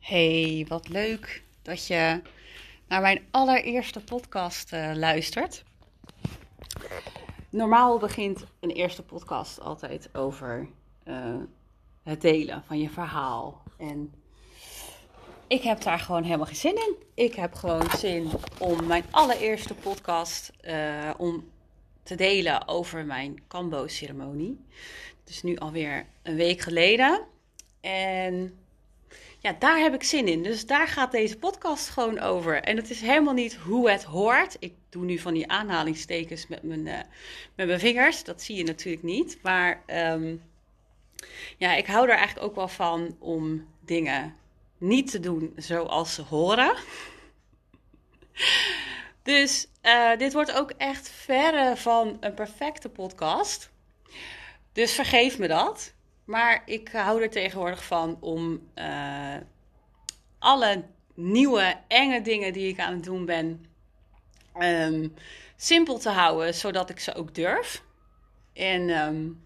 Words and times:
Hey, 0.00 0.66
wat 0.68 0.88
leuk 0.88 1.42
dat 1.62 1.86
je 1.86 2.22
naar 2.88 3.00
mijn 3.00 3.26
allereerste 3.30 4.00
podcast 4.00 4.72
uh, 4.72 4.92
luistert. 4.94 5.64
Normaal 7.50 7.98
begint 7.98 8.44
een 8.60 8.70
eerste 8.70 9.02
podcast 9.02 9.60
altijd 9.60 10.14
over 10.14 10.68
uh, 11.04 11.36
het 12.02 12.20
delen 12.20 12.62
van 12.66 12.78
je 12.78 12.90
verhaal. 12.90 13.62
En 13.78 14.14
ik 15.46 15.62
heb 15.62 15.82
daar 15.82 15.98
gewoon 15.98 16.22
helemaal 16.22 16.46
geen 16.46 16.56
zin 16.56 16.76
in. 16.76 16.96
Ik 17.14 17.34
heb 17.34 17.54
gewoon 17.54 17.90
zin 17.98 18.30
om 18.58 18.86
mijn 18.86 19.04
allereerste 19.10 19.74
podcast 19.74 20.52
uh, 20.62 21.10
om 21.16 21.48
te 22.02 22.14
delen 22.14 22.68
over 22.68 23.04
mijn 23.04 23.42
Cambo-ceremonie. 23.48 24.64
Het 25.20 25.28
is 25.28 25.42
nu 25.42 25.56
alweer 25.56 26.06
een 26.22 26.36
week 26.36 26.60
geleden. 26.60 27.20
En 27.80 28.58
ja, 29.42 29.56
daar 29.58 29.78
heb 29.78 29.94
ik 29.94 30.02
zin 30.02 30.28
in. 30.28 30.42
Dus 30.42 30.66
daar 30.66 30.88
gaat 30.88 31.12
deze 31.12 31.38
podcast 31.38 31.88
gewoon 31.88 32.18
over. 32.18 32.62
En 32.62 32.76
het 32.76 32.90
is 32.90 33.00
helemaal 33.00 33.34
niet 33.34 33.54
hoe 33.54 33.90
het 33.90 34.04
hoort. 34.04 34.56
Ik 34.58 34.74
doe 34.88 35.04
nu 35.04 35.18
van 35.18 35.34
die 35.34 35.48
aanhalingstekens 35.48 36.46
met 36.46 36.62
mijn, 36.62 36.86
uh, 36.86 36.98
met 37.54 37.66
mijn 37.66 37.80
vingers. 37.80 38.24
Dat 38.24 38.42
zie 38.42 38.56
je 38.56 38.64
natuurlijk 38.64 39.02
niet. 39.04 39.38
Maar 39.42 39.82
um, 39.86 40.42
ja, 41.56 41.74
ik 41.74 41.86
hou 41.86 42.08
er 42.08 42.16
eigenlijk 42.16 42.46
ook 42.46 42.54
wel 42.54 42.68
van 42.68 43.16
om 43.18 43.66
dingen 43.84 44.36
niet 44.78 45.10
te 45.10 45.20
doen 45.20 45.52
zoals 45.56 46.14
ze 46.14 46.22
horen. 46.22 46.74
Dus 49.22 49.68
uh, 49.82 50.16
dit 50.16 50.32
wordt 50.32 50.52
ook 50.52 50.70
echt 50.70 51.08
verre 51.08 51.76
van 51.76 52.16
een 52.20 52.34
perfecte 52.34 52.88
podcast. 52.88 53.70
Dus 54.72 54.92
vergeef 54.92 55.38
me 55.38 55.48
dat. 55.48 55.94
Maar 56.30 56.62
ik 56.64 56.88
hou 56.88 57.22
er 57.22 57.30
tegenwoordig 57.30 57.84
van 57.84 58.16
om 58.20 58.70
uh, 58.74 59.36
alle 60.38 60.84
nieuwe, 61.14 61.76
enge 61.88 62.22
dingen 62.22 62.52
die 62.52 62.68
ik 62.68 62.78
aan 62.78 62.92
het 62.92 63.04
doen 63.04 63.24
ben, 63.24 63.66
um, 64.60 65.14
simpel 65.56 65.98
te 65.98 66.08
houden, 66.08 66.54
zodat 66.54 66.90
ik 66.90 67.00
ze 67.00 67.14
ook 67.14 67.34
durf. 67.34 67.82
En 68.52 68.90
um, 68.90 69.42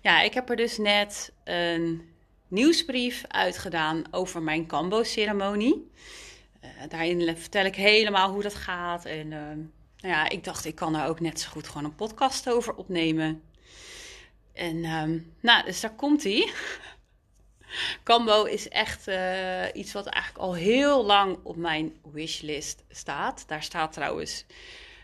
ja, 0.00 0.20
ik 0.20 0.34
heb 0.34 0.50
er 0.50 0.56
dus 0.56 0.78
net 0.78 1.32
een 1.44 2.12
nieuwsbrief 2.48 3.24
uitgedaan 3.28 4.04
over 4.10 4.42
mijn 4.42 4.66
Cambo-ceremonie. 4.66 5.90
Uh, 6.64 6.70
daarin 6.88 7.36
vertel 7.36 7.64
ik 7.64 7.76
helemaal 7.76 8.30
hoe 8.30 8.42
dat 8.42 8.54
gaat. 8.54 9.04
En 9.04 9.26
uh, 9.26 9.40
nou 10.00 10.14
ja, 10.14 10.28
ik 10.28 10.44
dacht, 10.44 10.64
ik 10.64 10.74
kan 10.74 10.96
er 10.96 11.08
ook 11.08 11.20
net 11.20 11.40
zo 11.40 11.50
goed 11.50 11.68
gewoon 11.68 11.84
een 11.84 11.94
podcast 11.94 12.50
over 12.50 12.74
opnemen. 12.74 13.42
En 14.52 14.84
um, 14.84 15.34
nou, 15.40 15.64
dus 15.64 15.80
daar 15.80 15.94
komt 15.94 16.22
hij. 16.22 16.52
Cambo 18.02 18.44
is 18.44 18.68
echt 18.68 19.08
uh, 19.08 19.64
iets 19.72 19.92
wat 19.92 20.06
eigenlijk 20.06 20.44
al 20.44 20.54
heel 20.54 21.04
lang 21.04 21.38
op 21.42 21.56
mijn 21.56 21.96
wishlist 22.12 22.84
staat. 22.88 23.44
Daar 23.46 23.62
staat 23.62 23.92
trouwens 23.92 24.44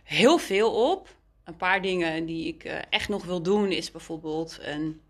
heel 0.04 0.38
veel 0.38 0.90
op. 0.90 1.16
Een 1.44 1.56
paar 1.56 1.82
dingen 1.82 2.26
die 2.26 2.46
ik 2.46 2.64
uh, 2.64 2.78
echt 2.90 3.08
nog 3.08 3.24
wil 3.24 3.42
doen 3.42 3.72
is 3.72 3.90
bijvoorbeeld 3.90 4.58
een, 4.60 5.00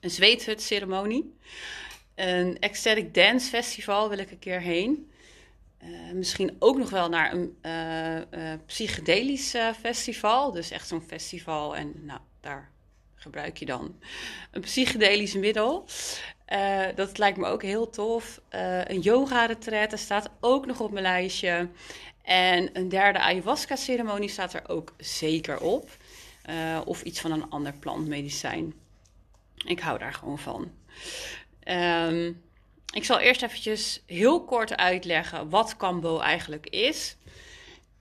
een 0.00 0.10
zweethut-ceremonie. 0.10 1.34
Een 2.14 2.58
ecstatic 2.58 3.14
dance 3.14 3.48
festival 3.48 4.08
wil 4.08 4.18
ik 4.18 4.30
een 4.30 4.38
keer 4.38 4.60
heen. 4.60 5.10
Uh, 5.82 6.12
misschien 6.12 6.56
ook 6.58 6.78
nog 6.78 6.90
wel 6.90 7.08
naar 7.08 7.32
een 7.32 7.56
psychedelisch 8.66 9.54
festival. 9.80 10.52
Dus 10.52 10.70
echt 10.70 10.88
zo'n 10.88 11.02
festival 11.02 11.76
en 11.76 11.92
nou, 12.04 12.20
daar 12.40 12.70
gebruik 13.24 13.56
je 13.56 13.66
dan 13.66 13.98
een 14.50 14.60
psychedelisch 14.60 15.34
middel. 15.34 15.84
Uh, 16.48 16.86
dat 16.94 17.18
lijkt 17.18 17.38
me 17.38 17.46
ook 17.46 17.62
heel 17.62 17.90
tof. 17.90 18.40
Uh, 18.54 18.84
een 18.84 19.00
yoga-retreat 19.00 19.98
staat 19.98 20.30
ook 20.40 20.66
nog 20.66 20.80
op 20.80 20.90
mijn 20.90 21.04
lijstje. 21.04 21.68
En 22.22 22.70
een 22.72 22.88
derde 22.88 23.18
ayahuasca-ceremonie 23.18 24.28
staat 24.28 24.54
er 24.54 24.68
ook 24.68 24.94
zeker 24.98 25.60
op. 25.60 25.90
Uh, 26.50 26.80
of 26.84 27.02
iets 27.02 27.20
van 27.20 27.32
een 27.32 27.50
ander 27.50 27.72
plantmedicijn. 27.72 28.74
Ik 29.66 29.80
hou 29.80 29.98
daar 29.98 30.12
gewoon 30.12 30.38
van. 30.38 30.72
Um, 31.68 32.42
ik 32.92 33.04
zal 33.04 33.18
eerst 33.18 33.42
eventjes 33.42 34.02
heel 34.06 34.44
kort 34.44 34.76
uitleggen 34.76 35.48
wat 35.48 35.76
Cambo 35.76 36.18
eigenlijk 36.18 36.66
is. 36.66 37.16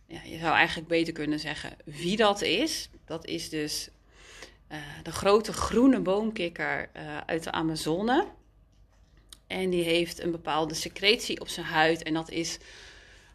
Ja, 0.08 0.22
je 0.24 0.38
zou 0.38 0.56
eigenlijk 0.56 0.88
beter 0.88 1.14
kunnen 1.14 1.40
zeggen 1.40 1.78
wie 1.86 2.18
dat 2.18 2.42
is. 2.42 2.90
Dat 3.06 3.26
is 3.26 3.50
dus 3.50 3.90
uh, 4.74 4.80
de 5.04 5.12
grote 5.12 5.54
groene 5.54 6.00
boomkikker 6.00 6.90
uh, 6.98 7.18
uit 7.26 7.44
de 7.44 7.52
Amazone. 7.52 8.26
En 9.48 9.70
die 9.70 9.84
heeft 9.84 10.24
een 10.24 10.32
bepaalde 10.32 10.74
secretie 10.74 11.40
op 11.40 11.48
zijn 11.48 11.66
huid. 11.66 12.04
En 12.04 12.14
dat 12.14 12.30
is 12.30 12.58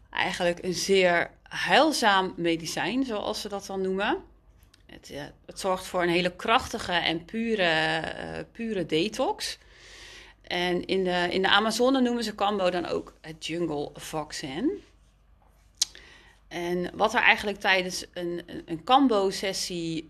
eigenlijk 0.09 0.63
een 0.63 0.73
zeer 0.73 1.31
heilzaam 1.43 2.33
medicijn, 2.37 3.05
zoals 3.05 3.41
ze 3.41 3.49
dat 3.49 3.65
dan 3.65 3.81
noemen. 3.81 4.23
Het, 4.85 5.09
uh, 5.11 5.21
het 5.45 5.59
zorgt 5.59 5.85
voor 5.85 6.03
een 6.03 6.09
hele 6.09 6.35
krachtige 6.35 6.91
en 6.91 7.25
pure, 7.25 8.01
pure 8.51 8.85
detox. 8.85 9.57
En 10.41 10.85
in 10.85 11.03
de, 11.03 11.27
in 11.29 11.41
de 11.41 11.49
Amazone 11.49 12.01
noemen 12.01 12.23
ze 12.23 12.35
Cambo 12.35 12.69
dan 12.69 12.85
ook 12.85 13.13
het 13.21 13.45
jungle 13.45 13.89
vaccin. 13.93 14.83
En 16.47 16.91
wat 16.93 17.13
er 17.13 17.21
eigenlijk 17.21 17.59
tijdens 17.59 18.05
een, 18.13 18.43
een, 18.45 18.61
een 18.65 18.83
Cambo-sessie 18.83 20.07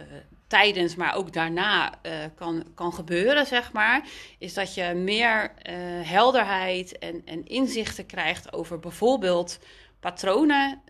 uh, 0.00 0.06
tijdens, 0.46 0.96
maar 0.96 1.14
ook 1.14 1.32
daarna 1.32 1.94
uh, 2.02 2.12
kan, 2.34 2.64
kan 2.74 2.92
gebeuren, 2.92 3.46
zeg 3.46 3.72
maar, 3.72 4.08
is 4.38 4.54
dat 4.54 4.74
je 4.74 4.92
meer 4.94 5.42
uh, 5.42 5.74
helderheid 6.08 6.98
en, 6.98 7.22
en 7.24 7.46
inzichten 7.46 8.06
krijgt 8.06 8.52
over 8.52 8.78
bijvoorbeeld 8.78 9.58
patronen 10.00 10.82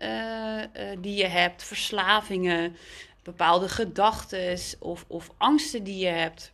die 0.99 1.15
je 1.15 1.27
hebt, 1.27 1.63
verslavingen, 1.63 2.75
bepaalde 3.23 3.69
gedachten 3.69 4.57
of, 4.79 5.05
of 5.07 5.29
angsten 5.37 5.83
die 5.83 5.97
je 5.97 6.07
hebt. 6.11 6.51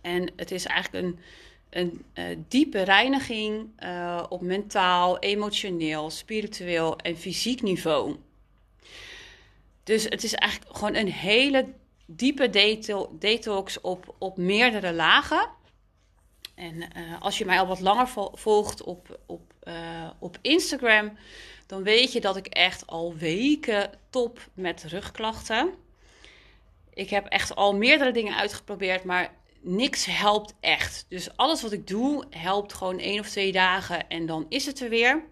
En 0.00 0.32
het 0.36 0.50
is 0.50 0.66
eigenlijk 0.66 1.04
een, 1.04 1.18
een 2.14 2.44
diepe 2.48 2.82
reiniging 2.82 3.70
op 4.28 4.40
mentaal, 4.40 5.18
emotioneel, 5.18 6.10
spiritueel 6.10 6.98
en 6.98 7.16
fysiek 7.16 7.62
niveau. 7.62 8.16
Dus 9.88 10.04
het 10.04 10.24
is 10.24 10.34
eigenlijk 10.34 10.76
gewoon 10.76 10.94
een 10.94 11.12
hele 11.12 11.66
diepe 12.06 12.50
detox 13.18 13.80
op, 13.80 14.14
op 14.18 14.36
meerdere 14.36 14.92
lagen. 14.92 15.50
En 16.54 16.74
uh, 16.74 17.20
als 17.20 17.38
je 17.38 17.44
mij 17.44 17.58
al 17.58 17.66
wat 17.66 17.80
langer 17.80 18.08
volgt 18.32 18.82
op, 18.82 19.18
op, 19.26 19.52
uh, 19.62 20.10
op 20.18 20.38
Instagram, 20.40 21.18
dan 21.66 21.82
weet 21.82 22.12
je 22.12 22.20
dat 22.20 22.36
ik 22.36 22.46
echt 22.46 22.86
al 22.86 23.14
weken 23.14 23.90
top 24.10 24.48
met 24.54 24.84
rugklachten. 24.84 25.74
Ik 26.94 27.10
heb 27.10 27.26
echt 27.26 27.54
al 27.54 27.76
meerdere 27.76 28.12
dingen 28.12 28.36
uitgeprobeerd, 28.36 29.04
maar 29.04 29.34
niks 29.60 30.04
helpt 30.04 30.54
echt. 30.60 31.06
Dus 31.08 31.36
alles 31.36 31.62
wat 31.62 31.72
ik 31.72 31.86
doe, 31.86 32.24
helpt 32.30 32.72
gewoon 32.72 32.98
één 32.98 33.20
of 33.20 33.28
twee 33.28 33.52
dagen 33.52 34.08
en 34.08 34.26
dan 34.26 34.46
is 34.48 34.66
het 34.66 34.80
er 34.80 34.88
weer. 34.88 35.24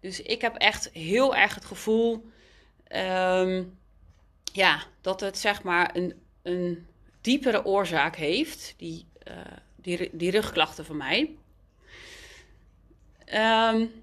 Dus 0.00 0.22
ik 0.22 0.40
heb 0.40 0.56
echt 0.56 0.90
heel 0.92 1.36
erg 1.36 1.54
het 1.54 1.64
gevoel 1.64 2.30
um, 2.96 3.80
ja, 4.52 4.82
dat 5.00 5.20
het 5.20 5.38
zeg 5.38 5.62
maar 5.62 5.96
een, 5.96 6.22
een 6.42 6.86
diepere 7.20 7.64
oorzaak 7.64 8.16
heeft, 8.16 8.74
die, 8.76 9.06
uh, 9.28 9.34
die, 9.76 10.10
die 10.12 10.30
rugklachten 10.30 10.84
van 10.84 10.96
mij. 10.96 11.36
Um, 13.72 14.02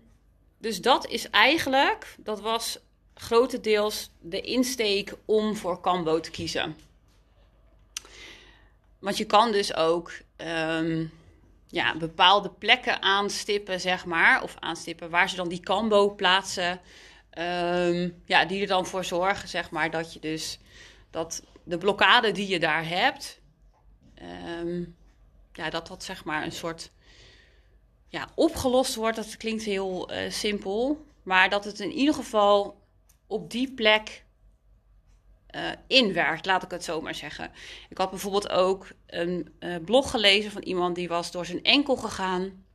dus 0.58 0.82
dat 0.82 1.08
is 1.08 1.30
eigenlijk, 1.30 2.16
dat 2.18 2.42
was 2.42 2.80
grotendeels 3.14 4.10
de 4.20 4.42
insteek 4.42 5.14
om 5.26 5.56
voor 5.56 5.82
Cambo 5.82 6.20
te 6.20 6.32
kiezen. 6.32 6.78
Want 9.00 9.18
je 9.18 9.26
kan 9.26 9.52
dus 9.52 9.76
ook 9.76 10.12
um, 10.38 11.12
ja, 11.68 11.98
bepaalde 11.98 12.50
plekken 12.50 13.02
aanstippen, 13.02 13.80
zeg 13.80 14.06
maar, 14.06 14.44
of 14.44 14.56
aanstippen 14.60 15.10
waar 15.10 15.30
ze 15.30 15.36
dan 15.36 15.50
die 15.50 15.60
Cambo 15.60 16.16
plaatsen. 16.16 16.82
Um, 17.38 18.22
ja, 18.26 18.46
die 18.46 18.62
er 18.62 18.68
dan 18.68 18.86
voor 18.86 19.04
zorgen, 19.04 19.48
zeg 19.48 19.70
maar, 19.70 19.92
dat 19.92 20.14
je 20.14 20.20
dus 20.20 20.60
dat 21.10 21.44
de 21.64 21.78
blokkade 21.78 22.32
die 22.32 22.48
je 22.48 22.60
daar 22.60 22.88
hebt, 22.88 23.42
um, 24.62 24.96
ja, 25.54 25.70
dat 25.70 25.88
dat 25.88 26.04
zeg 26.04 26.24
maar 26.24 26.44
een 26.44 26.52
soort 26.52 26.92
ja, 28.08 28.30
opgelost 28.36 28.96
wordt. 28.96 29.16
Dat 29.16 29.38
klinkt 29.38 29.64
heel 29.64 30.12
uh, 30.12 30.32
simpel, 30.32 31.06
maar 31.24 31.50
dat 31.50 31.66
het 31.66 31.80
in 31.80 31.92
ieder 31.92 32.14
geval 32.14 32.82
op 33.28 33.52
die 33.52 33.74
plek 33.74 34.24
uh, 35.56 35.70
inwerkt, 35.88 36.46
laat 36.46 36.64
ik 36.64 36.72
het 36.72 36.84
zo 36.84 37.02
maar 37.02 37.16
zeggen. 37.16 37.52
Ik 37.90 37.98
had 37.98 38.10
bijvoorbeeld 38.10 38.50
ook 38.50 38.88
een 39.06 39.54
uh, 39.60 39.76
blog 39.86 40.12
gelezen 40.12 40.52
van 40.52 40.62
iemand 40.62 40.96
die 40.96 41.08
was 41.08 41.32
door 41.32 41.46
zijn 41.46 41.64
enkel 41.64 41.96
gegaan. 41.96 42.66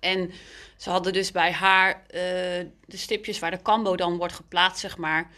En 0.00 0.30
ze 0.76 0.90
hadden 0.90 1.12
dus 1.12 1.32
bij 1.32 1.52
haar 1.52 1.94
uh, 1.96 2.10
de 2.86 2.96
stipjes 2.96 3.38
waar 3.38 3.50
de 3.50 3.62
cambo 3.62 3.96
dan 3.96 4.16
wordt 4.16 4.34
geplaatst, 4.34 4.80
zeg 4.80 4.96
maar, 4.96 5.30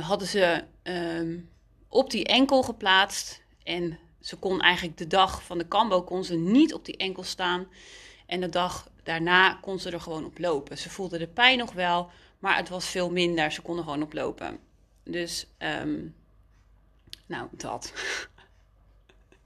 hadden 0.00 0.28
ze 0.28 0.64
um, 0.82 1.50
op 1.88 2.10
die 2.10 2.24
enkel 2.24 2.62
geplaatst. 2.62 3.42
En 3.62 3.98
ze 4.20 4.36
kon 4.36 4.60
eigenlijk 4.60 4.98
de 4.98 5.06
dag 5.06 5.42
van 5.42 5.58
de 5.58 5.66
kambo 5.66 6.02
kon 6.02 6.24
ze 6.24 6.36
niet 6.36 6.74
op 6.74 6.84
die 6.84 6.96
enkel 6.96 7.22
staan. 7.22 7.66
En 8.26 8.40
de 8.40 8.48
dag 8.48 8.88
daarna 9.02 9.54
kon 9.54 9.78
ze 9.78 9.90
er 9.90 10.00
gewoon 10.00 10.24
op 10.24 10.38
lopen. 10.38 10.78
Ze 10.78 10.90
voelde 10.90 11.18
de 11.18 11.26
pijn 11.26 11.58
nog 11.58 11.72
wel, 11.72 12.10
maar 12.38 12.56
het 12.56 12.68
was 12.68 12.86
veel 12.86 13.10
minder. 13.10 13.52
Ze 13.52 13.62
kon 13.62 13.76
er 13.76 13.82
gewoon 13.82 14.02
op 14.02 14.12
lopen. 14.12 14.58
Dus, 15.02 15.46
ehm, 15.58 16.00
nou, 17.26 17.48
dat. 17.50 17.92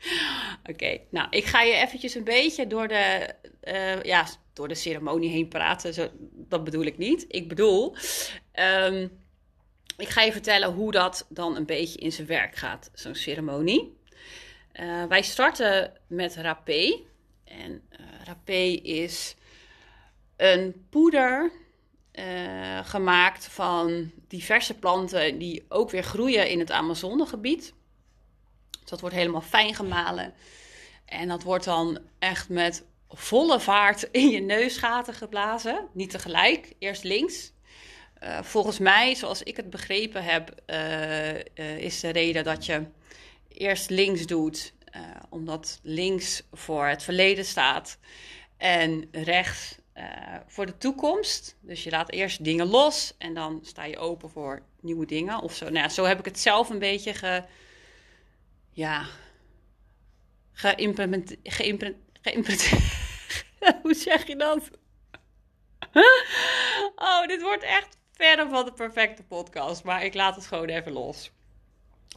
Oké, 0.71 1.01
nou, 1.11 1.27
ik 1.31 1.45
ga 1.45 1.63
je 1.63 1.75
eventjes 1.75 2.15
een 2.15 2.25
beetje 2.25 2.67
door 2.67 2.89
de, 2.89 3.35
uh, 3.65 4.03
ja, 4.03 4.27
door 4.53 4.69
de 4.69 4.75
ceremonie 4.75 5.31
heen 5.31 5.49
praten. 5.49 5.95
Zo, 5.95 6.09
dat 6.33 6.65
bedoel 6.65 6.85
ik 6.85 6.99
niet. 6.99 7.25
Ik 7.29 7.49
bedoel, 7.49 7.97
um, 8.55 9.11
ik 9.97 10.09
ga 10.09 10.23
je 10.23 10.33
vertellen 10.33 10.73
hoe 10.73 10.93
dat 10.93 11.27
dan 11.29 11.57
een 11.57 11.67
beetje 11.67 11.99
in 11.99 12.13
zijn 12.13 12.27
werk 12.27 12.57
gaat, 12.57 12.91
zo'n 12.95 13.15
ceremonie. 13.15 13.97
Uh, 14.81 15.05
wij 15.05 15.23
starten 15.23 15.93
met 16.07 16.37
rapé. 16.37 17.01
En 17.45 17.83
uh, 17.93 18.07
rapé 18.25 18.63
is 18.83 19.37
een 20.37 20.87
poeder 20.91 21.51
gemaakt 22.83 23.47
van 23.47 24.11
diverse 24.29 24.75
planten 24.75 25.39
die 25.39 25.65
ook 25.69 25.91
weer 25.91 26.03
groeien 26.03 26.49
in 26.49 26.59
het 26.59 26.71
Amazonegebied. 26.71 27.75
Dat 28.89 29.01
wordt 29.01 29.15
helemaal 29.15 29.41
fijn 29.41 29.75
gemalen. 29.75 30.35
En 31.05 31.29
dat 31.29 31.43
wordt 31.43 31.65
dan 31.65 31.99
echt 32.19 32.49
met 32.49 32.85
volle 33.09 33.61
vaart 33.61 34.09
in 34.11 34.29
je 34.29 34.41
neusgaten 34.41 35.15
geblazen. 35.15 35.89
Niet 35.93 36.11
tegelijk, 36.11 36.73
eerst 36.79 37.05
links. 37.05 37.53
Uh, 38.23 38.43
volgens 38.43 38.79
mij, 38.79 39.15
zoals 39.15 39.43
ik 39.43 39.57
het 39.57 39.71
begrepen 39.71 40.25
heb, 40.25 40.55
uh, 40.67 41.35
uh, 41.35 41.79
is 41.79 42.01
de 42.01 42.09
reden 42.09 42.45
dat 42.45 42.67
je 42.67 42.85
eerst 43.49 43.91
links 43.91 44.27
doet, 44.27 44.73
omdat 45.29 45.79
links 45.83 46.43
voor 46.53 46.87
het 46.87 47.03
verleden 47.03 47.45
staat 47.45 47.99
en 48.57 49.09
rechts 49.13 49.77
voor 50.47 50.67
de 50.67 50.79
toekomst. 50.79 51.57
Dus 51.61 51.85
je 51.85 51.91
laat 51.91 52.11
eerst 52.11 52.45
dingen 52.45 52.67
los 52.67 53.15
en 53.19 53.35
dan 53.35 53.61
sta 53.63 53.85
je 53.85 53.99
open 53.99 54.31
voor 54.31 54.63
nieuwe 54.81 55.07
dingen 55.07 55.41
of 55.41 55.55
zo. 55.55 55.65
Nou 55.65 55.77
ja, 55.77 55.89
zo 55.89 56.05
heb 56.05 56.19
ik 56.19 56.25
het 56.25 56.39
zelf 56.39 56.71
een 56.71 56.79
beetje 56.79 57.15
ge, 57.15 57.45
ja, 58.79 59.07
geïmplementeerd. 60.53 61.39
Hoe 63.83 63.95
zeg 63.95 64.27
je 64.27 64.37
dat? 64.37 64.71
Oh, 66.95 67.27
dit 67.27 67.43
wordt 67.43 67.63
echt 67.63 67.99
verder 68.13 68.49
van 68.49 68.65
de 68.65 68.73
perfecte 68.73 69.23
podcast. 69.23 69.85
Maar 69.85 70.05
ik 70.05 70.15
laat 70.15 70.35
het 70.35 70.47
gewoon 70.47 70.69
even 70.69 70.93
los. 70.93 71.31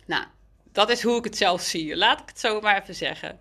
Nou, 0.06 0.26
dat 0.72 0.90
is 0.90 1.02
hoe 1.02 1.18
ik 1.18 1.24
het 1.24 1.38
zelf 1.38 1.62
zie. 1.62 1.96
Laat 1.96 2.22
ik 2.22 2.28
het 2.28 2.40
zo 2.40 2.62
maar 2.62 2.82
even 2.82 2.96
zeggen. 2.96 3.40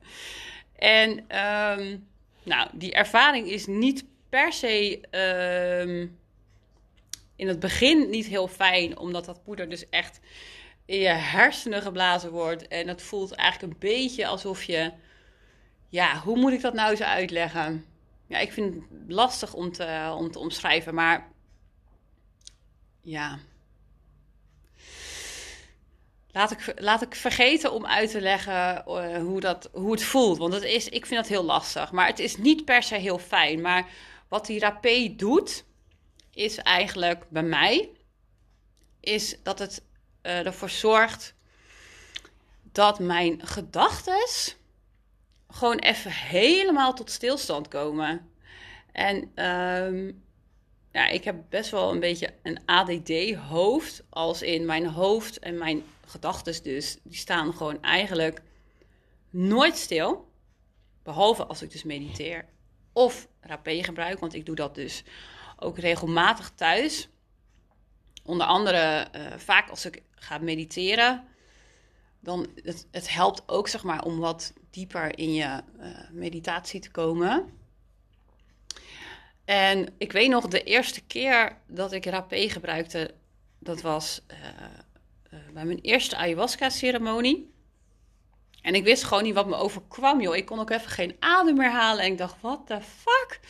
En 0.77 1.11
um, 1.11 2.09
nou, 2.43 2.69
die 2.73 2.93
ervaring 2.93 3.49
is 3.49 3.67
niet 3.67 4.05
per 4.29 4.53
se 4.53 5.01
um, 5.87 6.19
in 7.37 7.49
het 7.49 7.61
begin 7.61 8.11
niet 8.11 8.27
heel 8.27 8.49
fijn, 8.49 8.99
omdat 8.99 9.25
dat 9.25 9.43
poeder 9.43 9.69
dus 9.69 9.89
echt 9.89 10.21
in 10.91 10.99
je 10.99 11.09
hersenen 11.09 11.83
geblazen 11.83 12.31
wordt. 12.31 12.69
En 12.69 12.89
het 12.89 13.03
voelt 13.03 13.33
eigenlijk 13.33 13.73
een 13.73 13.79
beetje 13.79 14.27
alsof 14.27 14.63
je. 14.63 14.93
Ja, 15.89 16.19
hoe 16.19 16.37
moet 16.37 16.53
ik 16.53 16.61
dat 16.61 16.75
nou 16.75 16.91
eens 16.91 17.03
uitleggen? 17.03 17.87
Ja, 18.27 18.39
ik 18.39 18.53
vind 18.53 18.75
het 18.75 18.85
lastig 19.07 19.55
om 19.55 19.73
te, 19.73 20.15
om 20.17 20.31
te 20.31 20.39
omschrijven, 20.39 20.95
maar 20.95 21.29
ja. 23.03 23.39
Laat 26.31 26.51
ik, 26.51 26.73
laat 26.77 27.03
ik 27.03 27.15
vergeten 27.15 27.73
om 27.73 27.87
uit 27.87 28.11
te 28.11 28.21
leggen 28.21 28.85
uh, 28.87 29.17
hoe, 29.17 29.41
dat, 29.41 29.71
hoe 29.73 29.93
het 29.93 30.03
voelt. 30.03 30.39
Want 30.39 30.53
het 30.53 30.63
is, 30.63 30.89
ik 30.89 31.07
vind 31.07 31.21
dat 31.21 31.31
heel 31.31 31.45
lastig. 31.45 31.93
Maar 31.93 32.07
het 32.07 32.19
is 32.19 32.37
niet 32.37 32.65
per 32.65 32.83
se 32.83 32.95
heel 32.95 33.19
fijn. 33.19 33.61
Maar 33.61 33.89
wat 34.29 34.47
die 34.47 34.61
rapé 34.61 35.15
doet, 35.17 35.65
is 36.31 36.57
eigenlijk 36.57 37.27
bij 37.29 37.43
mij, 37.43 37.91
is 39.01 39.43
dat 39.43 39.59
het 39.59 39.89
uh, 40.23 40.47
ervoor 40.47 40.71
zorgt 40.71 41.35
dat 42.73 42.99
mijn 42.99 43.47
gedachten 43.47 44.29
gewoon 45.49 45.79
even 45.79 46.11
helemaal 46.11 46.95
tot 46.95 47.11
stilstand 47.11 47.69
komen. 47.69 48.31
En 48.93 49.45
um, 49.47 50.23
ja, 50.93 51.07
ik 51.07 51.25
heb 51.25 51.37
best 51.49 51.71
wel 51.71 51.91
een 51.93 52.01
beetje 52.01 52.35
een 52.43 52.59
ADD-hoofd. 52.67 54.03
Als 54.09 54.43
in 54.43 54.65
mijn 54.65 54.87
hoofd 54.87 55.39
en 55.39 55.59
mijn 55.59 55.83
gedachten 56.07 56.63
dus, 56.63 56.99
die 57.03 57.17
staan 57.17 57.55
gewoon 57.55 57.83
eigenlijk 57.83 58.43
nooit 59.31 59.77
stil. 59.77 60.29
Behalve 61.03 61.47
als 61.47 61.63
ik 61.63 61.71
dus 61.71 61.83
mediteer 61.83 62.45
of 62.93 63.29
rapé 63.41 63.83
gebruik, 63.83 64.19
want 64.19 64.35
ik 64.35 64.47
doe 64.47 64.55
dat 64.55 64.75
dus 64.75 65.03
ook 65.57 65.79
regelmatig 65.79 66.51
thuis. 66.55 67.09
Onder 68.25 68.47
andere 68.47 69.09
uh, 69.17 69.33
vaak 69.37 69.69
als 69.69 69.85
ik 69.85 70.03
ga 70.21 70.39
mediteren, 70.39 71.25
dan 72.21 72.47
het, 72.63 72.87
het 72.91 73.11
helpt 73.11 73.43
ook 73.47 73.69
zeg 73.69 73.83
maar 73.83 74.03
om 74.03 74.19
wat 74.19 74.53
dieper 74.71 75.19
in 75.19 75.35
je 75.35 75.63
uh, 75.81 75.87
meditatie 76.11 76.81
te 76.81 76.91
komen. 76.91 77.59
En 79.45 79.95
ik 79.99 80.13
weet 80.13 80.29
nog, 80.29 80.49
de 80.49 80.63
eerste 80.63 81.01
keer 81.01 81.57
dat 81.67 81.93
ik 81.93 82.05
rapé 82.05 82.49
gebruikte, 82.49 83.15
dat 83.59 83.81
was 83.81 84.21
uh, 84.31 84.37
uh, 85.33 85.41
bij 85.53 85.65
mijn 85.65 85.81
eerste 85.81 86.17
ayahuasca-ceremonie. 86.17 87.53
En 88.63 88.75
ik 88.75 88.85
wist 88.85 89.05
gewoon 89.05 89.23
niet 89.23 89.35
wat 89.35 89.47
me 89.47 89.55
overkwam, 89.55 90.21
joh. 90.21 90.37
Ik 90.37 90.47
kon 90.47 90.61
ook 90.61 90.71
even 90.71 90.91
geen 90.91 91.17
adem 91.19 91.57
meer 91.57 91.71
halen. 91.71 92.05
En 92.05 92.13
ik 92.13 92.19
dacht, 92.19 92.37
what 92.41 92.67
the 92.67 92.81
fuck? 92.81 93.41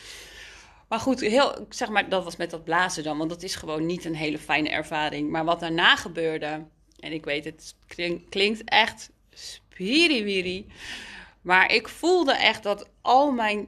Maar 0.91 0.99
goed, 0.99 1.19
heel, 1.19 1.65
zeg 1.69 1.89
maar, 1.89 2.09
dat 2.09 2.23
was 2.23 2.35
met 2.35 2.49
dat 2.49 2.63
blazen 2.63 3.03
dan. 3.03 3.17
Want 3.17 3.29
dat 3.29 3.43
is 3.43 3.55
gewoon 3.55 3.85
niet 3.85 4.05
een 4.05 4.15
hele 4.15 4.37
fijne 4.37 4.69
ervaring. 4.69 5.29
Maar 5.29 5.45
wat 5.45 5.59
daarna 5.59 5.95
gebeurde... 5.95 6.65
En 6.99 7.11
ik 7.11 7.25
weet, 7.25 7.45
het 7.45 7.75
klink, 7.87 8.29
klinkt 8.29 8.63
echt 8.63 9.09
spiriwiri. 9.29 10.67
Maar 11.41 11.71
ik 11.71 11.87
voelde 11.87 12.33
echt 12.33 12.63
dat 12.63 12.89
al 13.01 13.31
mijn 13.31 13.67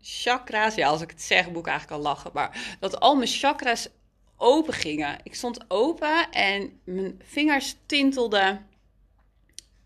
chakra's, 0.00 0.74
ja, 0.74 0.88
als 0.88 1.00
ik 1.00 1.10
het 1.10 1.22
zeg, 1.22 1.48
moet 1.48 1.56
ik 1.56 1.66
eigenlijk 1.66 2.00
al 2.00 2.08
lachen, 2.08 2.30
maar 2.34 2.76
dat 2.80 3.00
al 3.00 3.16
mijn 3.16 3.28
chakra's 3.28 3.88
open 4.36 4.74
gingen. 4.74 5.18
Ik 5.22 5.34
stond 5.34 5.64
open 5.68 6.30
en 6.30 6.80
mijn 6.84 7.20
vingers 7.24 7.76
tintelden. 7.86 8.66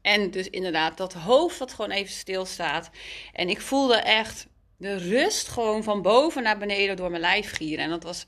En 0.02 0.30
dus 0.30 0.50
inderdaad, 0.50 0.96
dat 0.96 1.12
hoofd 1.12 1.58
dat 1.58 1.72
gewoon 1.72 1.90
even 1.90 2.14
stilstaat. 2.14 2.90
En 3.32 3.48
ik 3.48 3.60
voelde 3.60 3.96
echt 3.96 4.46
de 4.80 4.96
rust 4.96 5.48
gewoon 5.48 5.82
van 5.82 6.02
boven 6.02 6.42
naar 6.42 6.58
beneden 6.58 6.96
door 6.96 7.10
mijn 7.10 7.22
lijf 7.22 7.52
gieren. 7.52 7.84
En 7.84 7.90
dat 7.90 8.02
was 8.02 8.26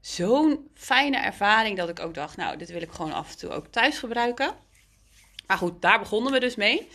zo'n 0.00 0.70
fijne 0.74 1.16
ervaring 1.16 1.76
dat 1.76 1.88
ik 1.88 2.00
ook 2.00 2.14
dacht, 2.14 2.36
nou, 2.36 2.56
dit 2.56 2.70
wil 2.70 2.82
ik 2.82 2.90
gewoon 2.90 3.12
af 3.12 3.30
en 3.30 3.38
toe 3.38 3.50
ook 3.50 3.66
thuis 3.66 3.98
gebruiken. 3.98 4.54
Maar 5.46 5.56
goed, 5.56 5.82
daar 5.82 5.98
begonnen 5.98 6.32
we 6.32 6.40
dus 6.40 6.56
mee. 6.56 6.88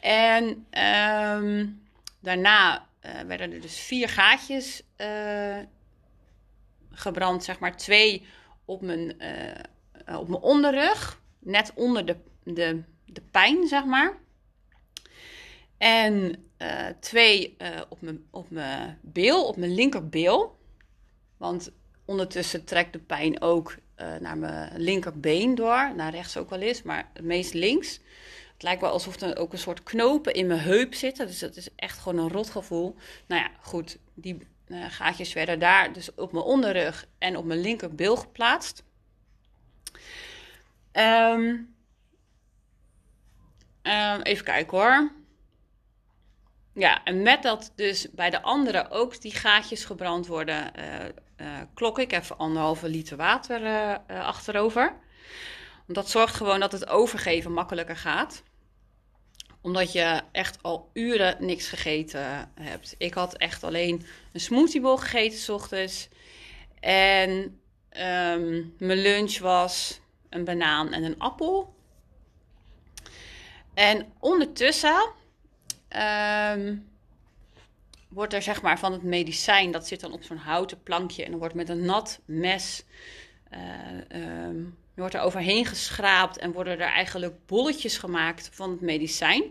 En 0.00 0.44
um, 0.44 1.82
daarna 2.20 2.86
uh, 3.02 3.20
werden 3.20 3.52
er 3.52 3.60
dus 3.60 3.78
vier 3.78 4.08
gaatjes 4.08 4.82
uh, 4.96 5.58
gebrand, 6.90 7.44
zeg 7.44 7.58
maar. 7.58 7.76
Twee 7.76 8.26
op 8.64 8.82
mijn, 8.82 9.22
uh, 10.08 10.18
op 10.18 10.28
mijn 10.28 10.42
onderrug, 10.42 11.20
net 11.38 11.72
onder 11.74 12.06
de, 12.06 12.16
de, 12.42 12.82
de 13.04 13.22
pijn, 13.30 13.66
zeg 13.66 13.84
maar. 13.84 14.16
En 15.76 16.47
twee 17.00 17.56
op, 17.88 18.00
mijn, 18.00 18.26
op 18.30 18.50
mijn 18.50 18.98
beel, 19.02 19.46
op 19.46 19.56
mijn 19.56 19.74
linkerbeel. 19.74 20.58
Want 21.36 21.70
ondertussen 22.04 22.64
trekt 22.64 22.92
de 22.92 22.98
pijn 22.98 23.40
ook 23.42 23.76
naar 24.20 24.38
mijn 24.38 24.80
linkerbeen 24.80 25.54
door. 25.54 25.94
Naar 25.96 26.10
rechts 26.10 26.36
ook 26.36 26.50
wel 26.50 26.60
eens, 26.60 26.82
maar 26.82 27.10
het 27.12 27.24
meest 27.24 27.54
links. 27.54 28.00
Het 28.52 28.62
lijkt 28.62 28.80
wel 28.80 28.90
alsof 28.90 29.20
er 29.20 29.36
ook 29.36 29.52
een 29.52 29.58
soort 29.58 29.82
knopen 29.82 30.34
in 30.34 30.46
mijn 30.46 30.60
heup 30.60 30.94
zitten. 30.94 31.26
Dus 31.26 31.38
dat 31.38 31.56
is 31.56 31.68
echt 31.76 31.98
gewoon 31.98 32.18
een 32.18 32.32
rotgevoel. 32.32 32.94
Nou 33.26 33.42
ja, 33.42 33.50
goed. 33.60 33.98
Die 34.14 34.38
gaatjes 34.88 35.32
werden 35.32 35.58
daar 35.58 35.92
dus 35.92 36.14
op 36.14 36.32
mijn 36.32 36.44
onderrug 36.44 37.06
en 37.18 37.36
op 37.36 37.44
mijn 37.44 37.60
linkerbil 37.60 38.16
geplaatst. 38.16 38.84
Um, 40.92 41.74
um, 43.82 44.20
even 44.22 44.44
kijken 44.44 44.78
hoor. 44.78 45.12
Ja, 46.78 47.04
en 47.04 47.22
met 47.22 47.42
dat 47.42 47.72
dus 47.74 48.10
bij 48.10 48.30
de 48.30 48.42
anderen 48.42 48.90
ook 48.90 49.20
die 49.20 49.34
gaatjes 49.34 49.84
gebrand 49.84 50.26
worden, 50.26 50.72
uh, 51.40 51.46
klok 51.74 51.98
ik 51.98 52.12
even 52.12 52.38
anderhalve 52.38 52.88
liter 52.88 53.16
water 53.16 53.60
achterover. 54.08 54.96
Want 55.86 55.94
dat 55.94 56.10
zorgt 56.10 56.34
gewoon 56.34 56.60
dat 56.60 56.72
het 56.72 56.88
overgeven 56.88 57.52
makkelijker 57.52 57.96
gaat 57.96 58.42
omdat 59.60 59.92
je 59.92 60.20
echt 60.32 60.62
al 60.62 60.90
uren 60.92 61.36
niks 61.40 61.68
gegeten 61.68 62.52
hebt. 62.54 62.94
Ik 62.98 63.14
had 63.14 63.36
echt 63.36 63.64
alleen 63.64 64.06
een 64.32 64.40
smoothiebol 64.40 64.96
gegeten 64.96 65.38
s 65.38 65.48
ochtends. 65.48 66.08
En 66.80 67.30
um, 67.30 68.74
mijn 68.78 68.98
lunch 68.98 69.38
was 69.38 70.00
een 70.30 70.44
banaan 70.44 70.92
en 70.92 71.02
een 71.02 71.18
appel. 71.18 71.74
En 73.74 74.12
ondertussen 74.18 75.10
ehm, 75.88 76.76
wordt 78.08 78.34
er 78.34 78.42
zeg 78.42 78.62
maar 78.62 78.78
van 78.78 78.92
het 78.92 79.02
medicijn, 79.02 79.70
dat 79.70 79.86
zit 79.86 80.00
dan 80.00 80.12
op 80.12 80.22
zo'n 80.22 80.36
houten 80.36 80.82
plankje 80.82 81.24
en 81.24 81.30
dan 81.30 81.38
wordt 81.38 81.54
met 81.54 81.68
een 81.68 81.84
nat 81.84 82.20
mes 82.24 82.84
uh, 83.52 84.50
wordt 84.94 85.14
er 85.14 85.20
overheen 85.20 85.66
geschraapt 85.66 86.38
en 86.38 86.52
worden 86.52 86.80
er 86.80 86.92
eigenlijk 86.92 87.46
bolletjes 87.46 87.98
gemaakt 87.98 88.50
van 88.52 88.70
het 88.70 88.80
medicijn. 88.80 89.42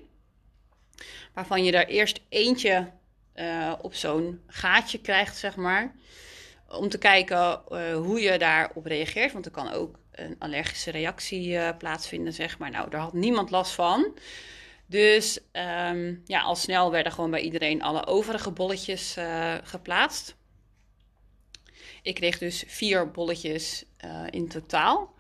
Waarvan 1.34 1.64
je 1.64 1.72
er 1.72 1.88
eerst 1.88 2.22
eentje 2.30 2.92
uh, 3.36 3.74
op 3.82 3.94
zo'n 3.94 4.42
gaatje 4.48 5.02
krijgt, 5.02 5.38
zeg 5.38 5.56
maar. 5.56 5.96
Om 6.70 6.90
te 6.90 6.98
kijken 6.98 7.62
uh, 7.72 7.96
hoe 7.96 8.22
je 8.22 8.38
daarop 8.38 8.86
reageert. 8.86 9.34
Want 9.34 9.46
er 9.46 9.52
kan 9.52 9.72
ook 9.72 10.00
een 10.12 10.36
allergische 10.40 10.92
reactie 10.92 11.74
plaatsvinden, 11.74 12.34
zeg 12.34 12.58
maar. 12.58 12.72
Nou, 12.72 12.90
daar 12.90 13.02
had 13.02 13.14
niemand 13.14 13.50
last 13.50 13.72
van. 13.72 14.14
Dus 14.88 15.40
um, 15.52 16.22
ja, 16.26 16.42
al 16.42 16.56
snel 16.56 16.92
werden 16.92 17.12
gewoon 17.12 17.32
bij 17.32 17.42
iedereen 17.42 17.82
alle 17.82 18.06
overige 18.06 18.52
bolletjes 18.52 19.16
geplaatst. 19.64 20.36
Ik 22.02 22.16
kreeg 22.16 22.38
dus 22.38 22.64
vier 22.68 23.12
bolletjes 23.12 23.86
in 24.30 24.48
totaal. 24.48 25.16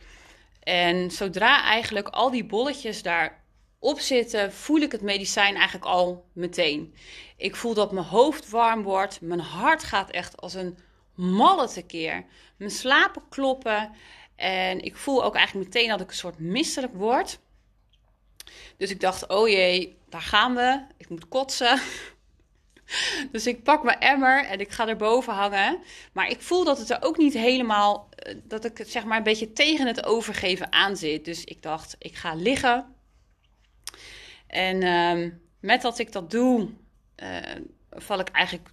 En 0.63 1.11
zodra 1.11 1.63
eigenlijk 1.63 2.07
al 2.07 2.31
die 2.31 2.45
bolletjes 2.45 3.01
daarop 3.01 3.99
zitten, 3.99 4.53
voel 4.53 4.79
ik 4.79 4.91
het 4.91 5.01
medicijn 5.01 5.55
eigenlijk 5.55 5.85
al 5.85 6.25
meteen. 6.33 6.95
Ik 7.37 7.55
voel 7.55 7.73
dat 7.73 7.91
mijn 7.91 8.05
hoofd 8.05 8.49
warm 8.49 8.83
wordt, 8.83 9.21
mijn 9.21 9.39
hart 9.39 9.83
gaat 9.83 10.09
echt 10.09 10.41
als 10.41 10.53
een 10.53 10.77
malle 11.15 11.67
tekeer. 11.67 12.25
Mijn 12.57 12.71
slapen 12.71 13.21
kloppen 13.29 13.91
en 14.35 14.81
ik 14.81 14.95
voel 14.95 15.23
ook 15.23 15.35
eigenlijk 15.35 15.65
meteen 15.73 15.89
dat 15.89 16.01
ik 16.01 16.09
een 16.09 16.15
soort 16.15 16.39
misselijk 16.39 16.93
word. 16.93 17.39
Dus 18.77 18.89
ik 18.89 18.99
dacht, 18.99 19.27
oh 19.27 19.49
jee, 19.49 19.97
daar 20.09 20.21
gaan 20.21 20.55
we. 20.55 20.85
Ik 20.97 21.09
moet 21.09 21.27
kotsen. 21.27 21.79
Dus 23.31 23.47
ik 23.47 23.63
pak 23.63 23.83
mijn 23.83 23.99
emmer 23.99 24.45
en 24.45 24.59
ik 24.59 24.71
ga 24.71 24.87
erboven 24.87 25.33
hangen. 25.33 25.79
Maar 26.13 26.29
ik 26.29 26.41
voel 26.41 26.63
dat 26.63 26.77
het 26.77 26.89
er 26.89 27.01
ook 27.01 27.17
niet 27.17 27.33
helemaal, 27.33 28.09
eh, 28.09 28.35
dat 28.43 28.65
ik 28.65 28.77
het 28.77 28.89
zeg 28.89 29.05
maar 29.05 29.17
een 29.17 29.23
beetje 29.23 29.53
tegen 29.53 29.87
het 29.87 30.05
overgeven 30.05 30.71
aan 30.71 30.97
zit. 30.97 31.25
Dus 31.25 31.43
ik 31.43 31.61
dacht, 31.61 31.95
ik 31.99 32.15
ga 32.15 32.33
liggen. 32.33 32.95
En 34.47 34.81
uh, 34.81 35.31
met 35.59 35.81
dat 35.81 35.99
ik 35.99 36.11
dat 36.11 36.31
doe, 36.31 36.69
uh, 37.23 37.39
val 37.91 38.19
ik 38.19 38.29
eigenlijk, 38.29 38.69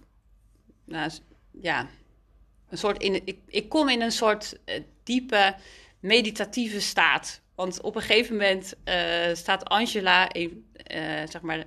nou, 0.85 1.11
ja, 1.51 1.87
een 2.69 2.77
soort 2.77 3.01
in, 3.01 3.21
ik, 3.25 3.39
ik 3.47 3.69
kom 3.69 3.89
in 3.89 4.01
een 4.01 4.11
soort 4.11 4.57
uh, 4.65 4.83
diepe 5.03 5.55
meditatieve 5.99 6.81
staat. 6.81 7.41
Want 7.55 7.81
op 7.81 7.95
een 7.95 8.01
gegeven 8.01 8.33
moment 8.33 8.73
staat 9.37 9.65
Angela, 9.65 10.27
een, 10.31 10.65
zeg 11.29 11.41
maar, 11.41 11.63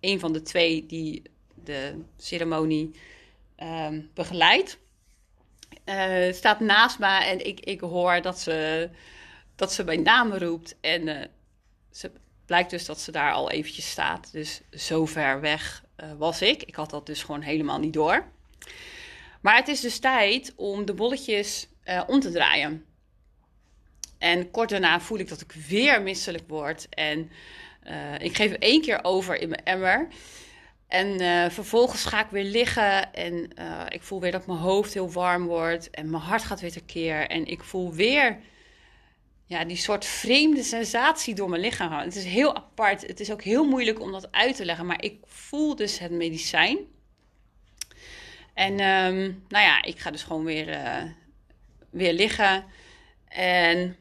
een 0.00 0.20
van 0.20 0.32
de 0.32 0.42
twee 0.42 0.86
die 0.86 1.22
de 1.54 2.02
ceremonie 2.16 2.90
um, 3.62 4.10
begeleidt. 4.14 4.78
Uh, 5.84 6.32
staat 6.32 6.60
naast 6.60 6.98
me 6.98 7.06
en 7.06 7.46
ik, 7.46 7.60
ik 7.60 7.80
hoor 7.80 8.22
dat 8.22 8.40
ze, 8.40 8.90
dat 9.56 9.72
ze 9.72 9.84
mijn 9.84 10.02
naam 10.02 10.32
roept. 10.32 10.76
En 10.80 11.30
ze 11.90 12.10
blijkt 12.46 12.70
dus 12.70 12.84
dat 12.84 13.00
ze 13.00 13.12
daar 13.12 13.32
al 13.32 13.50
eventjes 13.50 13.90
staat. 13.90 14.32
Dus 14.32 14.60
zo 14.70 15.06
ver 15.06 15.40
weg 15.40 15.84
was 16.18 16.42
ik. 16.42 16.62
Ik 16.62 16.74
had 16.74 16.90
dat 16.90 17.06
dus 17.06 17.22
gewoon 17.22 17.40
helemaal 17.42 17.78
niet 17.78 17.92
door. 17.92 18.24
Maar 19.40 19.56
het 19.56 19.68
is 19.68 19.80
dus 19.80 19.98
tijd 19.98 20.52
om 20.56 20.84
de 20.84 20.94
bolletjes 20.94 21.68
om 22.06 22.20
te 22.20 22.30
draaien. 22.30 22.84
En 24.24 24.50
kort 24.50 24.68
daarna 24.68 25.00
voel 25.00 25.18
ik 25.18 25.28
dat 25.28 25.40
ik 25.40 25.52
weer 25.52 26.02
misselijk 26.02 26.44
word. 26.48 26.88
En 26.88 27.30
ik 28.18 28.36
geef 28.36 28.52
één 28.52 28.80
keer 28.80 28.98
over 29.02 29.40
in 29.40 29.48
mijn 29.48 29.64
emmer. 29.64 30.08
En 30.88 31.22
uh, 31.22 31.50
vervolgens 31.50 32.04
ga 32.04 32.24
ik 32.24 32.30
weer 32.30 32.44
liggen 32.44 33.12
en 33.12 33.50
uh, 33.58 33.82
ik 33.88 34.02
voel 34.02 34.20
weer 34.20 34.32
dat 34.32 34.46
mijn 34.46 34.58
hoofd 34.58 34.94
heel 34.94 35.12
warm 35.12 35.46
wordt 35.46 35.90
en 35.90 36.10
mijn 36.10 36.22
hart 36.22 36.42
gaat 36.42 36.60
weer 36.60 36.72
tekeer. 36.72 37.26
En 37.26 37.46
ik 37.46 37.62
voel 37.62 37.92
weer 37.92 38.38
ja, 39.44 39.64
die 39.64 39.76
soort 39.76 40.04
vreemde 40.04 40.62
sensatie 40.62 41.34
door 41.34 41.48
mijn 41.48 41.60
lichaam. 41.60 41.92
Het 41.92 42.16
is 42.16 42.24
heel 42.24 42.56
apart. 42.56 43.06
Het 43.06 43.20
is 43.20 43.32
ook 43.32 43.42
heel 43.42 43.64
moeilijk 43.64 44.00
om 44.00 44.12
dat 44.12 44.32
uit 44.32 44.56
te 44.56 44.64
leggen, 44.64 44.86
maar 44.86 45.02
ik 45.02 45.18
voel 45.24 45.76
dus 45.76 45.98
het 45.98 46.10
medicijn. 46.10 46.78
En 48.54 48.72
um, 48.72 49.44
nou 49.48 49.64
ja, 49.64 49.82
ik 49.82 49.98
ga 49.98 50.10
dus 50.10 50.22
gewoon 50.22 50.44
weer, 50.44 50.78
weer 51.90 52.12
liggen. 52.12 52.64
En 53.28 53.96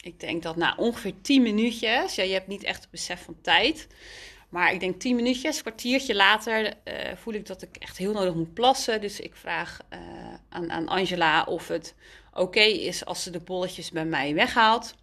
ik 0.00 0.20
denk 0.20 0.42
dat 0.42 0.56
na 0.56 0.74
ongeveer 0.76 1.14
10 1.22 1.42
minuutjes, 1.42 2.14
ja, 2.14 2.22
je 2.22 2.32
hebt 2.32 2.46
niet 2.46 2.64
echt 2.64 2.80
het 2.80 2.90
besef 2.90 3.22
van 3.22 3.40
tijd. 3.42 3.86
Maar 4.48 4.72
ik 4.72 4.80
denk 4.80 5.00
tien 5.00 5.16
minuutjes, 5.16 5.56
een 5.56 5.62
kwartiertje 5.62 6.14
later 6.14 6.64
uh, 6.64 6.94
voel 7.14 7.34
ik 7.34 7.46
dat 7.46 7.62
ik 7.62 7.76
echt 7.76 7.96
heel 7.96 8.12
nodig 8.12 8.34
moet 8.34 8.54
plassen. 8.54 9.00
Dus 9.00 9.20
ik 9.20 9.36
vraag 9.36 9.78
uh, 9.92 9.98
aan, 10.48 10.70
aan, 10.70 10.88
Angela 10.88 11.44
of 11.44 11.68
het 11.68 11.94
oké 12.32 12.60
is 12.60 13.04
als 13.04 13.22
ze 13.22 13.30
de 13.30 13.40
bolletjes 13.40 13.90
bij 13.90 14.04
mij 14.04 14.34
weghaalt. 14.34 14.94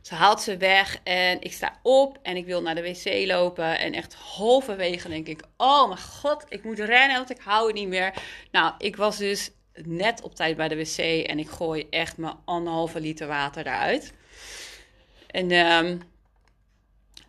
Ze 0.00 0.14
haalt 0.14 0.40
ze 0.40 0.56
weg 0.56 0.98
en 1.02 1.40
ik 1.40 1.52
sta 1.52 1.78
op 1.82 2.18
en 2.22 2.36
ik 2.36 2.46
wil 2.46 2.62
naar 2.62 2.74
de 2.74 2.82
wc 2.82 3.26
lopen. 3.26 3.78
En 3.78 3.92
echt 3.92 4.14
halverwege 4.14 5.08
denk 5.08 5.26
ik, 5.26 5.42
oh 5.56 5.88
mijn 5.88 6.00
god, 6.00 6.44
ik 6.48 6.64
moet 6.64 6.78
rennen, 6.78 7.16
want 7.16 7.30
ik 7.30 7.40
hou 7.40 7.66
het 7.66 7.74
niet 7.74 7.88
meer. 7.88 8.14
Nou, 8.50 8.74
ik 8.78 8.96
was 8.96 9.16
dus 9.16 9.50
net 9.74 10.22
op 10.22 10.34
tijd 10.34 10.56
bij 10.56 10.68
de 10.68 10.76
wc 10.76 10.98
en 11.26 11.38
ik 11.38 11.48
gooi 11.48 11.86
echt 11.90 12.16
mijn 12.16 12.36
anderhalve 12.44 13.00
liter 13.00 13.26
water 13.26 13.64
daaruit. 13.64 14.12
En... 15.26 15.52
Um, 15.52 16.00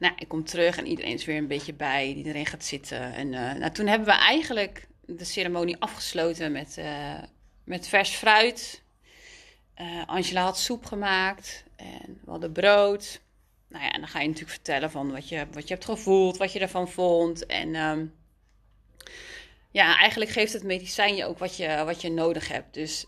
nou, 0.03 0.15
ik 0.17 0.27
kom 0.27 0.43
terug 0.43 0.77
en 0.77 0.87
iedereen 0.87 1.13
is 1.13 1.25
weer 1.25 1.37
een 1.37 1.47
beetje 1.47 1.73
bij. 1.73 2.13
Iedereen 2.13 2.45
gaat 2.45 2.63
zitten. 2.63 3.13
En 3.13 3.27
uh, 3.33 3.53
nou, 3.53 3.71
toen 3.71 3.87
hebben 3.87 4.07
we 4.07 4.13
eigenlijk 4.13 4.87
de 5.05 5.25
ceremonie 5.25 5.77
afgesloten 5.79 6.51
met, 6.51 6.75
uh, 6.79 7.13
met 7.63 7.87
vers 7.87 8.09
fruit. 8.09 8.81
Uh, 9.81 10.05
Angela 10.05 10.43
had 10.43 10.57
soep 10.57 10.85
gemaakt 10.85 11.63
en 11.75 12.19
we 12.23 12.31
hadden 12.31 12.51
brood. 12.51 13.21
Nou 13.67 13.83
ja, 13.83 13.91
en 13.91 13.99
dan 13.99 14.09
ga 14.09 14.19
je 14.19 14.27
natuurlijk 14.27 14.55
vertellen 14.55 14.91
van 14.91 15.11
wat 15.11 15.29
je, 15.29 15.47
wat 15.51 15.67
je 15.67 15.73
hebt 15.73 15.85
gevoeld, 15.85 16.37
wat 16.37 16.53
je 16.53 16.59
ervan 16.59 16.89
vond. 16.89 17.45
En 17.45 17.75
um, 17.75 18.13
ja, 19.73 19.97
eigenlijk 19.97 20.31
geeft 20.31 20.53
het 20.53 20.63
medicijn 20.63 21.15
je 21.15 21.25
ook 21.25 21.37
wat 21.37 21.57
je, 21.57 21.83
wat 21.85 22.01
je 22.01 22.11
nodig 22.11 22.47
hebt. 22.47 22.73
Dus 22.73 23.05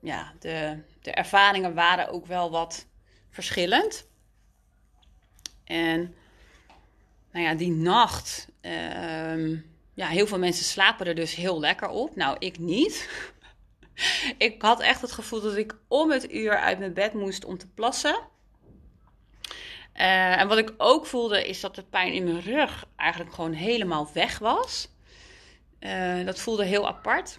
ja, 0.00 0.32
de, 0.40 0.82
de 1.00 1.10
ervaringen 1.10 1.74
waren 1.74 2.08
ook 2.08 2.26
wel 2.26 2.50
wat 2.50 2.86
verschillend. 3.30 4.08
En 5.64 6.14
nou 7.32 7.44
ja, 7.44 7.54
die 7.54 7.70
nacht. 7.70 8.48
Uh, 8.62 9.58
ja, 9.94 10.06
heel 10.08 10.26
veel 10.26 10.38
mensen 10.38 10.64
slapen 10.64 11.06
er 11.06 11.14
dus 11.14 11.34
heel 11.34 11.60
lekker 11.60 11.88
op. 11.88 12.16
Nou, 12.16 12.36
ik 12.38 12.58
niet. 12.58 13.08
ik 14.38 14.62
had 14.62 14.80
echt 14.80 15.00
het 15.00 15.12
gevoel 15.12 15.40
dat 15.40 15.56
ik 15.56 15.76
om 15.88 16.10
het 16.10 16.32
uur 16.32 16.58
uit 16.58 16.78
mijn 16.78 16.94
bed 16.94 17.14
moest 17.14 17.44
om 17.44 17.58
te 17.58 17.68
plassen. 17.68 18.18
Uh, 19.94 20.40
en 20.40 20.48
wat 20.48 20.58
ik 20.58 20.74
ook 20.76 21.06
voelde 21.06 21.48
is 21.48 21.60
dat 21.60 21.74
de 21.74 21.82
pijn 21.82 22.12
in 22.12 22.24
mijn 22.24 22.40
rug 22.40 22.84
eigenlijk 22.96 23.34
gewoon 23.34 23.52
helemaal 23.52 24.10
weg 24.12 24.38
was. 24.38 24.88
Uh, 25.86 26.26
dat 26.26 26.38
voelde 26.38 26.64
heel 26.64 26.88
apart. 26.88 27.38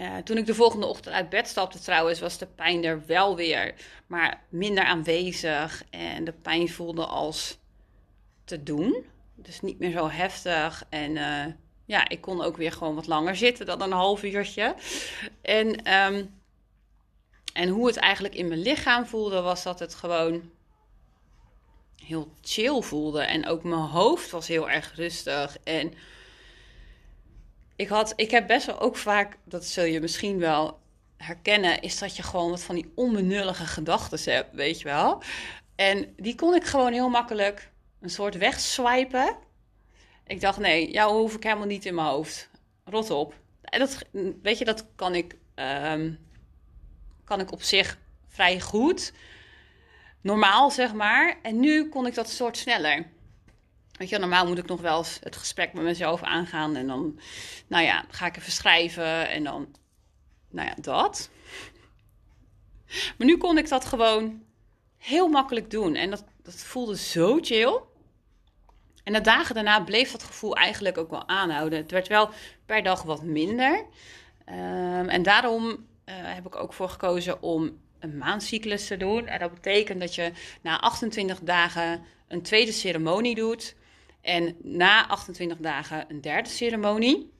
Uh, 0.00 0.16
toen 0.16 0.36
ik 0.36 0.46
de 0.46 0.54
volgende 0.54 0.86
ochtend 0.86 1.14
uit 1.14 1.28
bed 1.28 1.48
stapte 1.48 1.80
trouwens, 1.80 2.20
was 2.20 2.38
de 2.38 2.46
pijn 2.46 2.84
er 2.84 3.06
wel 3.06 3.36
weer, 3.36 3.74
maar 4.06 4.42
minder 4.48 4.84
aanwezig. 4.84 5.84
En 5.90 6.24
de 6.24 6.32
pijn 6.32 6.68
voelde 6.68 7.06
als 7.06 7.58
te 8.44 8.62
doen. 8.62 9.04
Dus 9.34 9.60
niet 9.60 9.78
meer 9.78 9.90
zo 9.90 10.08
heftig. 10.08 10.84
En 10.88 11.16
uh, 11.16 11.44
ja, 11.84 12.08
ik 12.08 12.20
kon 12.20 12.42
ook 12.42 12.56
weer 12.56 12.72
gewoon 12.72 12.94
wat 12.94 13.06
langer 13.06 13.36
zitten 13.36 13.66
dan 13.66 13.80
een 13.80 13.92
half 13.92 14.22
uurtje. 14.22 14.74
En, 15.42 15.94
um, 15.94 16.40
en 17.52 17.68
hoe 17.68 17.86
het 17.86 17.96
eigenlijk 17.96 18.34
in 18.34 18.48
mijn 18.48 18.62
lichaam 18.62 19.06
voelde, 19.06 19.40
was 19.40 19.62
dat 19.62 19.78
het 19.78 19.94
gewoon 19.94 20.50
heel 22.04 22.32
chill 22.42 22.82
voelde. 22.82 23.22
En 23.22 23.46
ook 23.46 23.62
mijn 23.62 23.80
hoofd 23.80 24.30
was 24.30 24.48
heel 24.48 24.70
erg 24.70 24.94
rustig. 24.94 25.56
En 25.64 25.94
ik, 27.82 27.88
had, 27.88 28.12
ik 28.16 28.30
heb 28.30 28.46
best 28.46 28.66
wel 28.66 28.80
ook 28.80 28.96
vaak, 28.96 29.38
dat 29.44 29.64
zul 29.64 29.84
je 29.84 30.00
misschien 30.00 30.38
wel 30.38 30.80
herkennen, 31.16 31.80
is 31.80 31.98
dat 31.98 32.16
je 32.16 32.22
gewoon 32.22 32.50
wat 32.50 32.62
van 32.62 32.74
die 32.74 32.92
onbenullige 32.94 33.66
gedachten 33.66 34.32
hebt, 34.32 34.54
weet 34.54 34.78
je 34.78 34.84
wel. 34.84 35.22
En 35.76 36.14
die 36.16 36.34
kon 36.34 36.54
ik 36.54 36.64
gewoon 36.64 36.92
heel 36.92 37.08
makkelijk 37.08 37.70
een 38.00 38.10
soort 38.10 38.36
wegswipen. 38.36 39.36
Ik 40.26 40.40
dacht, 40.40 40.58
nee, 40.58 40.90
jou 40.90 41.12
hoef 41.12 41.34
ik 41.34 41.42
helemaal 41.42 41.66
niet 41.66 41.84
in 41.84 41.94
mijn 41.94 42.06
hoofd. 42.06 42.50
Rot 42.84 43.10
op. 43.10 43.34
En 43.62 43.78
dat, 43.78 43.98
weet 44.42 44.58
je, 44.58 44.64
dat 44.64 44.86
kan 44.96 45.14
ik, 45.14 45.36
um, 45.54 46.18
kan 47.24 47.40
ik 47.40 47.52
op 47.52 47.62
zich 47.62 47.98
vrij 48.28 48.60
goed. 48.60 49.12
Normaal, 50.20 50.70
zeg 50.70 50.94
maar. 50.94 51.38
En 51.42 51.60
nu 51.60 51.88
kon 51.88 52.06
ik 52.06 52.14
dat 52.14 52.30
soort 52.30 52.56
sneller. 52.56 53.06
Weet 54.10 54.20
normaal 54.20 54.46
moet 54.46 54.58
ik 54.58 54.66
nog 54.66 54.80
wel 54.80 54.98
eens 54.98 55.18
het 55.22 55.36
gesprek 55.36 55.72
met 55.72 55.82
mezelf 55.82 56.22
aangaan. 56.22 56.76
En 56.76 56.86
dan, 56.86 57.18
nou 57.66 57.84
ja, 57.84 58.04
ga 58.08 58.26
ik 58.26 58.36
even 58.36 58.52
schrijven. 58.52 59.28
En 59.28 59.44
dan, 59.44 59.74
nou 60.50 60.68
ja, 60.68 60.74
dat. 60.80 61.30
Maar 63.18 63.26
nu 63.26 63.36
kon 63.36 63.58
ik 63.58 63.68
dat 63.68 63.84
gewoon 63.84 64.42
heel 64.98 65.28
makkelijk 65.28 65.70
doen. 65.70 65.94
En 65.94 66.10
dat, 66.10 66.24
dat 66.42 66.54
voelde 66.54 66.96
zo 66.96 67.38
chill. 67.40 67.80
En 69.04 69.12
de 69.12 69.20
dagen 69.20 69.54
daarna 69.54 69.80
bleef 69.80 70.10
dat 70.10 70.22
gevoel 70.22 70.56
eigenlijk 70.56 70.98
ook 70.98 71.10
wel 71.10 71.28
aanhouden. 71.28 71.78
Het 71.78 71.90
werd 71.90 72.08
wel 72.08 72.30
per 72.66 72.82
dag 72.82 73.02
wat 73.02 73.22
minder. 73.22 73.84
Ehm, 74.44 75.08
en 75.08 75.22
daarom 75.22 75.64
uh, 75.64 75.74
heb 76.06 76.46
ik 76.46 76.56
ook 76.56 76.72
voor 76.72 76.88
gekozen 76.88 77.42
om 77.42 77.80
een 77.98 78.18
maandcyclus 78.18 78.86
te 78.86 78.96
doen. 78.96 79.26
En 79.26 79.38
dat 79.38 79.54
betekent 79.54 80.00
dat 80.00 80.14
je 80.14 80.32
na 80.62 80.80
28 80.80 81.40
dagen 81.40 82.04
een 82.28 82.42
tweede 82.42 82.72
ceremonie 82.72 83.34
doet. 83.34 83.74
En 84.22 84.56
na 84.62 85.06
28 85.06 85.58
dagen 85.58 86.04
een 86.08 86.20
derde 86.20 86.48
ceremonie. 86.48 87.32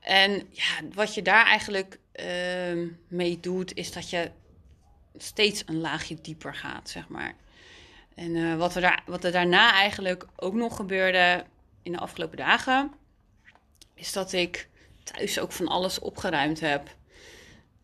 En 0.00 0.48
ja, 0.50 0.88
wat 0.92 1.14
je 1.14 1.22
daar 1.22 1.46
eigenlijk 1.46 1.98
uh, 2.14 2.88
mee 3.08 3.40
doet, 3.40 3.74
is 3.74 3.92
dat 3.92 4.10
je 4.10 4.30
steeds 5.16 5.62
een 5.66 5.80
laagje 5.80 6.20
dieper 6.20 6.54
gaat, 6.54 6.90
zeg 6.90 7.08
maar. 7.08 7.34
En 8.14 8.34
uh, 8.34 8.56
wat, 8.56 8.74
er 8.74 8.80
daar, 8.80 9.02
wat 9.06 9.24
er 9.24 9.32
daarna 9.32 9.72
eigenlijk 9.72 10.26
ook 10.36 10.54
nog 10.54 10.76
gebeurde 10.76 11.44
in 11.82 11.92
de 11.92 11.98
afgelopen 11.98 12.36
dagen, 12.36 12.92
is 13.94 14.12
dat 14.12 14.32
ik 14.32 14.68
thuis 15.04 15.38
ook 15.38 15.52
van 15.52 15.68
alles 15.68 15.98
opgeruimd 15.98 16.60
heb. 16.60 16.88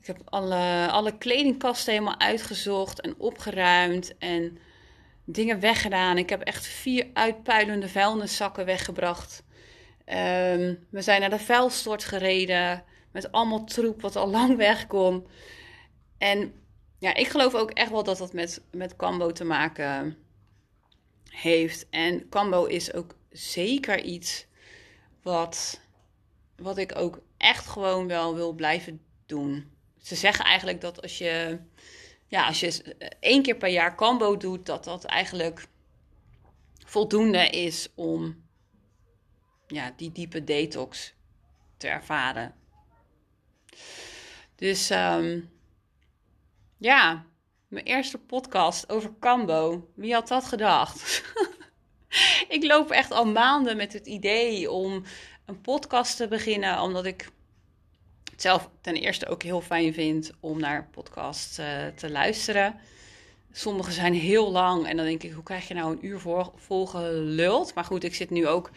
Ik 0.01 0.07
heb 0.07 0.21
alle, 0.25 0.89
alle 0.91 1.19
kledingkasten 1.19 1.93
helemaal 1.93 2.21
uitgezocht 2.21 3.01
en 3.01 3.15
opgeruimd 3.19 4.19
en 4.19 4.59
dingen 5.27 5.61
weggedaan. 5.61 6.19
Ik 6.19 6.31
heb 6.31 6.41
echt 6.41 6.67
vier 6.67 7.07
uitpuilende 7.13 7.89
vuilniszakken 7.89 8.65
weggebracht. 8.65 9.43
Um, 10.09 10.87
we 10.91 11.03
zijn 11.03 11.21
naar 11.21 11.31
de 11.31 11.39
vuilstort 11.39 12.05
gereden 12.05 12.85
met 13.13 13.33
allemaal 13.33 13.65
troep 13.65 14.01
wat 14.01 14.17
al 14.17 14.29
lang 14.39 14.57
weg 14.57 14.87
kon. 14.87 15.27
En 16.19 16.55
ja, 16.99 17.15
ik 17.15 17.29
geloof 17.29 17.55
ook 17.55 17.71
echt 17.71 17.91
wel 17.91 18.03
dat 18.03 18.19
dat 18.19 18.33
met, 18.33 18.63
met 18.71 18.97
Cambo 18.97 19.33
te 19.33 19.45
maken 19.45 20.17
heeft. 21.29 21.87
En 21.91 22.29
Cambo 22.29 22.65
is 22.65 22.93
ook 22.93 23.15
zeker 23.31 24.01
iets 24.01 24.47
wat, 25.23 25.81
wat 26.57 26.79
ik 26.79 26.97
ook 26.97 27.21
echt 27.37 27.67
gewoon 27.67 28.07
wel 28.07 28.35
wil 28.35 28.53
blijven 28.53 29.01
doen. 29.27 29.71
Ze 29.99 30.15
zeggen 30.15 30.45
eigenlijk 30.45 30.81
dat 30.81 31.03
als 31.03 31.19
je, 31.19 31.59
ja, 32.27 32.47
als 32.47 32.61
je 32.61 32.97
één 33.21 33.43
keer 33.43 33.57
per 33.57 33.69
jaar 33.69 33.95
Cambo 33.95 34.37
doet, 34.37 34.67
dat 34.67 34.85
dat 34.85 35.05
eigenlijk 35.05 35.67
voldoende 36.85 37.49
is 37.51 37.89
om 37.95 38.45
ja, 39.67 39.93
die 39.97 40.13
diepe 40.13 40.45
detox 40.45 41.15
te 41.77 41.89
ervaren. 41.89 42.55
Dus 44.55 44.91
um, 44.91 45.51
ja, 46.79 47.27
mijn 47.69 47.85
eerste 47.85 48.19
podcast 48.19 48.89
over 48.89 49.13
Cambo. 49.21 49.91
Wie 49.95 50.13
had 50.13 50.29
dat 50.29 50.45
gedacht? 50.45 51.23
ik 52.57 52.65
loop 52.65 52.91
echt 52.91 53.11
al 53.11 53.27
maanden 53.27 53.77
met 53.77 53.93
het 53.93 54.07
idee 54.07 54.71
om 54.71 55.05
een 55.45 55.61
podcast 55.61 56.17
te 56.17 56.29
beginnen, 56.29 56.81
omdat 56.81 57.05
ik 57.05 57.29
zelf 58.43 58.71
ten 58.81 58.95
eerste 58.95 59.27
ook 59.27 59.43
heel 59.43 59.61
fijn 59.61 59.95
vind 59.95 60.33
om 60.41 60.61
naar 60.61 60.89
podcasts 60.91 61.59
uh, 61.59 61.67
te 61.95 62.11
luisteren. 62.11 62.75
Sommige 63.53 63.91
zijn 63.91 64.15
heel 64.15 64.51
lang 64.51 64.87
en 64.87 64.97
dan 64.97 65.07
denk 65.07 65.23
ik, 65.23 65.33
hoe 65.33 65.43
krijg 65.43 65.69
je 65.69 65.75
nou 65.75 65.93
een 65.93 66.07
uur 66.07 66.21
voor, 66.21 66.53
vol 66.57 66.87
geluld? 66.87 67.75
Maar 67.75 67.85
goed, 67.85 68.05
ik 68.05 68.15
zit 68.15 68.31
nu 68.31 68.47
ook 68.47 68.71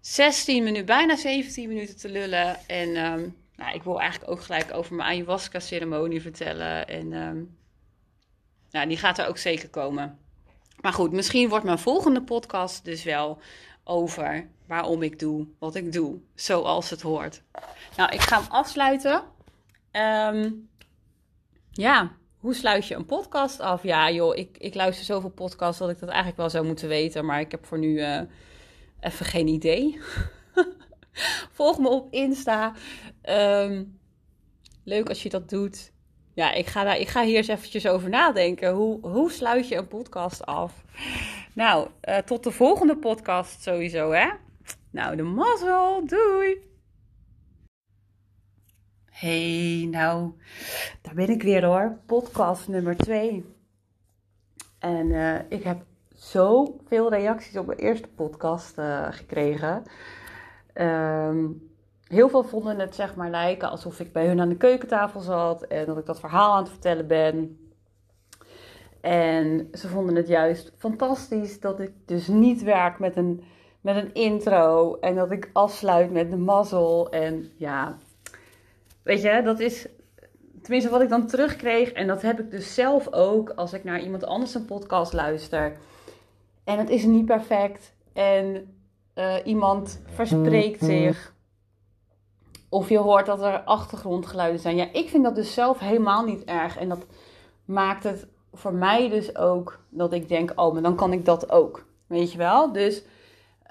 16 0.00 0.64
minuten, 0.64 0.86
bijna 0.86 1.16
17 1.16 1.68
minuten 1.68 1.96
te 1.96 2.08
lullen. 2.08 2.68
En 2.68 2.88
um, 2.88 3.36
nou, 3.56 3.74
ik 3.74 3.82
wil 3.82 4.00
eigenlijk 4.00 4.30
ook 4.30 4.42
gelijk 4.42 4.74
over 4.74 4.94
mijn 4.94 5.08
ayahuasca-ceremonie 5.08 6.20
vertellen. 6.20 6.88
En 6.88 7.12
um, 7.12 7.56
nou, 8.70 8.88
die 8.88 8.96
gaat 8.96 9.18
er 9.18 9.26
ook 9.26 9.38
zeker 9.38 9.68
komen. 9.68 10.18
Maar 10.80 10.92
goed, 10.92 11.12
misschien 11.12 11.48
wordt 11.48 11.64
mijn 11.64 11.78
volgende 11.78 12.22
podcast 12.22 12.84
dus 12.84 13.04
wel 13.04 13.38
over 13.84 14.48
waarom 14.66 15.02
ik 15.02 15.18
doe 15.18 15.46
wat 15.58 15.74
ik 15.74 15.92
doe. 15.92 16.18
Zoals 16.34 16.90
het 16.90 17.02
hoort. 17.02 17.42
Nou, 17.96 18.12
ik 18.12 18.20
ga 18.20 18.40
hem 18.40 18.50
afsluiten. 18.50 19.22
Um, 19.92 20.68
ja, 21.70 22.12
hoe 22.38 22.54
sluit 22.54 22.86
je 22.86 22.94
een 22.94 23.06
podcast 23.06 23.60
af? 23.60 23.82
Ja, 23.82 24.10
joh, 24.10 24.36
ik, 24.36 24.58
ik 24.58 24.74
luister 24.74 25.04
zoveel 25.04 25.30
podcasts 25.30 25.78
dat 25.78 25.90
ik 25.90 25.98
dat 25.98 26.08
eigenlijk 26.08 26.38
wel 26.38 26.50
zou 26.50 26.66
moeten 26.66 26.88
weten. 26.88 27.24
Maar 27.24 27.40
ik 27.40 27.50
heb 27.50 27.66
voor 27.66 27.78
nu 27.78 28.00
uh, 28.00 28.20
even 29.00 29.26
geen 29.26 29.46
idee. 29.46 30.00
Volg 31.56 31.78
me 31.78 31.88
op 31.88 32.12
Insta. 32.12 32.74
Um, 33.22 33.98
leuk 34.84 35.08
als 35.08 35.22
je 35.22 35.28
dat 35.28 35.48
doet. 35.48 35.92
Ja, 36.34 36.52
ik 36.52 36.66
ga, 36.66 36.84
daar, 36.84 36.98
ik 36.98 37.08
ga 37.08 37.24
hier 37.24 37.36
eens 37.36 37.48
eventjes 37.48 37.86
over 37.86 38.08
nadenken. 38.08 38.72
Hoe, 38.72 39.06
hoe 39.08 39.30
sluit 39.30 39.68
je 39.68 39.76
een 39.76 39.88
podcast 39.88 40.46
af? 40.46 40.84
Nou, 41.54 41.88
uh, 42.08 42.16
tot 42.16 42.44
de 42.44 42.50
volgende 42.50 42.96
podcast 42.96 43.62
sowieso, 43.62 44.10
hè? 44.10 44.30
Nou, 44.90 45.16
de 45.16 45.22
mazzel. 45.22 46.06
Doei! 46.06 46.70
Hey, 49.10 49.88
nou, 49.90 50.32
daar 51.02 51.14
ben 51.14 51.28
ik 51.28 51.42
weer 51.42 51.64
hoor. 51.64 51.98
Podcast 52.06 52.68
nummer 52.68 52.96
2. 52.96 53.44
En 54.78 55.06
uh, 55.06 55.38
ik 55.48 55.62
heb 55.62 55.84
zoveel 56.14 57.10
reacties 57.10 57.56
op 57.56 57.66
mijn 57.66 57.78
eerste 57.78 58.08
podcast 58.08 58.78
uh, 58.78 59.06
gekregen. 59.10 59.82
Um, 60.74 61.71
heel 62.12 62.28
veel 62.28 62.42
vonden 62.42 62.78
het 62.78 62.94
zeg 62.94 63.14
maar 63.14 63.30
lijken 63.30 63.70
alsof 63.70 64.00
ik 64.00 64.12
bij 64.12 64.26
hun 64.26 64.40
aan 64.40 64.48
de 64.48 64.56
keukentafel 64.56 65.20
zat 65.20 65.62
en 65.62 65.86
dat 65.86 65.98
ik 65.98 66.06
dat 66.06 66.20
verhaal 66.20 66.52
aan 66.52 66.62
het 66.62 66.72
vertellen 66.72 67.06
ben. 67.06 67.56
En 69.00 69.68
ze 69.72 69.88
vonden 69.88 70.14
het 70.14 70.28
juist 70.28 70.72
fantastisch 70.76 71.60
dat 71.60 71.80
ik 71.80 71.92
dus 72.06 72.26
niet 72.26 72.62
werk 72.62 72.98
met 72.98 73.16
een, 73.16 73.42
met 73.80 73.96
een 73.96 74.14
intro 74.14 74.96
en 75.00 75.14
dat 75.14 75.30
ik 75.30 75.50
afsluit 75.52 76.10
met 76.10 76.30
de 76.30 76.36
mazzel. 76.36 77.10
En 77.10 77.50
ja, 77.56 77.96
weet 79.02 79.22
je, 79.22 79.42
dat 79.44 79.60
is 79.60 79.88
tenminste 80.62 80.90
wat 80.90 81.02
ik 81.02 81.08
dan 81.08 81.26
terugkreeg. 81.26 81.92
En 81.92 82.06
dat 82.06 82.22
heb 82.22 82.40
ik 82.40 82.50
dus 82.50 82.74
zelf 82.74 83.12
ook 83.12 83.50
als 83.50 83.72
ik 83.72 83.84
naar 83.84 84.00
iemand 84.00 84.24
anders 84.24 84.54
een 84.54 84.64
podcast 84.64 85.12
luister. 85.12 85.76
En 86.64 86.78
het 86.78 86.90
is 86.90 87.04
niet 87.04 87.26
perfect. 87.26 87.94
En 88.12 88.74
uh, 89.14 89.34
iemand 89.44 90.02
verspreekt 90.06 90.80
mm-hmm. 90.80 90.98
zich. 90.98 91.31
Of 92.72 92.88
je 92.88 92.98
hoort 92.98 93.26
dat 93.26 93.42
er 93.42 93.60
achtergrondgeluiden 93.60 94.60
zijn. 94.60 94.76
Ja, 94.76 94.88
ik 94.92 95.08
vind 95.08 95.24
dat 95.24 95.34
dus 95.34 95.54
zelf 95.54 95.78
helemaal 95.78 96.24
niet 96.24 96.44
erg. 96.44 96.78
En 96.78 96.88
dat 96.88 97.06
maakt 97.64 98.04
het 98.04 98.26
voor 98.52 98.74
mij 98.74 99.08
dus 99.08 99.36
ook 99.36 99.80
dat 99.88 100.12
ik 100.12 100.28
denk: 100.28 100.52
oh, 100.56 100.72
maar 100.72 100.82
dan 100.82 100.96
kan 100.96 101.12
ik 101.12 101.24
dat 101.24 101.50
ook. 101.50 101.84
Weet 102.06 102.32
je 102.32 102.38
wel? 102.38 102.72
Dus 102.72 103.02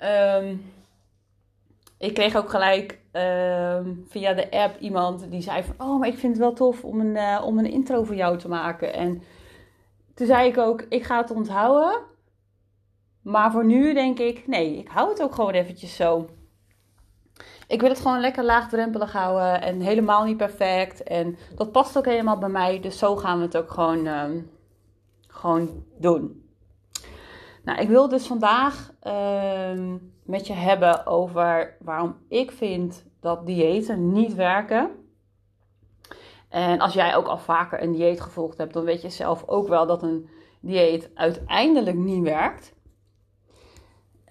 um, 0.04 0.72
ik 1.98 2.14
kreeg 2.14 2.36
ook 2.36 2.50
gelijk 2.50 3.00
um, 3.12 4.06
via 4.08 4.34
de 4.34 4.52
app 4.52 4.80
iemand 4.80 5.32
die 5.32 5.42
zei: 5.42 5.64
van, 5.64 5.88
Oh, 5.88 6.00
maar 6.00 6.08
ik 6.08 6.18
vind 6.18 6.34
het 6.34 6.42
wel 6.42 6.54
tof 6.54 6.84
om 6.84 7.00
een, 7.00 7.16
uh, 7.16 7.42
om 7.46 7.58
een 7.58 7.72
intro 7.72 8.04
voor 8.04 8.16
jou 8.16 8.38
te 8.38 8.48
maken. 8.48 8.94
En 8.94 9.24
toen 10.14 10.28
zei 10.28 10.50
ik 10.50 10.58
ook: 10.58 10.82
Ik 10.90 11.04
ga 11.04 11.22
het 11.22 11.32
onthouden. 11.32 12.02
Maar 13.22 13.52
voor 13.52 13.66
nu 13.66 13.94
denk 13.94 14.20
ik: 14.20 14.48
Nee, 14.48 14.78
ik 14.78 14.88
hou 14.88 15.10
het 15.10 15.22
ook 15.22 15.36
gewoon 15.36 15.54
eventjes 15.54 15.96
zo 15.96 16.30
ik 17.72 17.82
wil 17.82 17.90
het 17.90 18.00
gewoon 18.00 18.20
lekker 18.20 18.44
laagdrempelig 18.44 19.12
houden 19.12 19.62
en 19.62 19.80
helemaal 19.80 20.24
niet 20.24 20.38
perfect. 20.38 21.04
En 21.04 21.38
dat 21.56 21.72
past 21.72 21.98
ook 21.98 22.06
helemaal 22.06 22.38
bij 22.38 22.50
mij. 22.50 22.80
Dus 22.80 22.98
zo 22.98 23.16
gaan 23.16 23.38
we 23.38 23.44
het 23.44 23.58
ook 23.58 23.72
gewoon, 23.72 24.08
um, 24.08 24.52
gewoon 25.28 25.84
doen. 25.98 26.50
Nou, 27.64 27.80
ik 27.80 27.88
wil 27.88 28.10
dus 28.10 28.28
vandaag 28.28 28.92
um, 29.04 30.14
met 30.24 30.48
je 30.48 30.54
hebben 30.54 31.06
over 31.06 31.78
waarom 31.80 32.18
ik 32.28 32.52
vind 32.52 33.06
dat 33.20 33.46
diëten 33.46 34.12
niet 34.12 34.36
werken. 34.36 34.90
En 36.50 36.80
als 36.80 36.94
jij 36.94 37.16
ook 37.16 37.28
al 37.28 37.38
vaker 37.38 37.84
een 37.84 37.92
dieet 37.92 38.22
gevolgd 38.22 38.58
hebt, 38.58 38.74
dan 38.74 38.84
weet 38.84 39.02
je 39.02 39.10
zelf 39.10 39.44
ook 39.48 39.68
wel 39.68 39.88
dat 39.88 40.04
een 40.04 40.30
dieet 40.60 41.10
uiteindelijk 41.14 41.98
niet 41.98 42.24
werkt. 42.24 42.74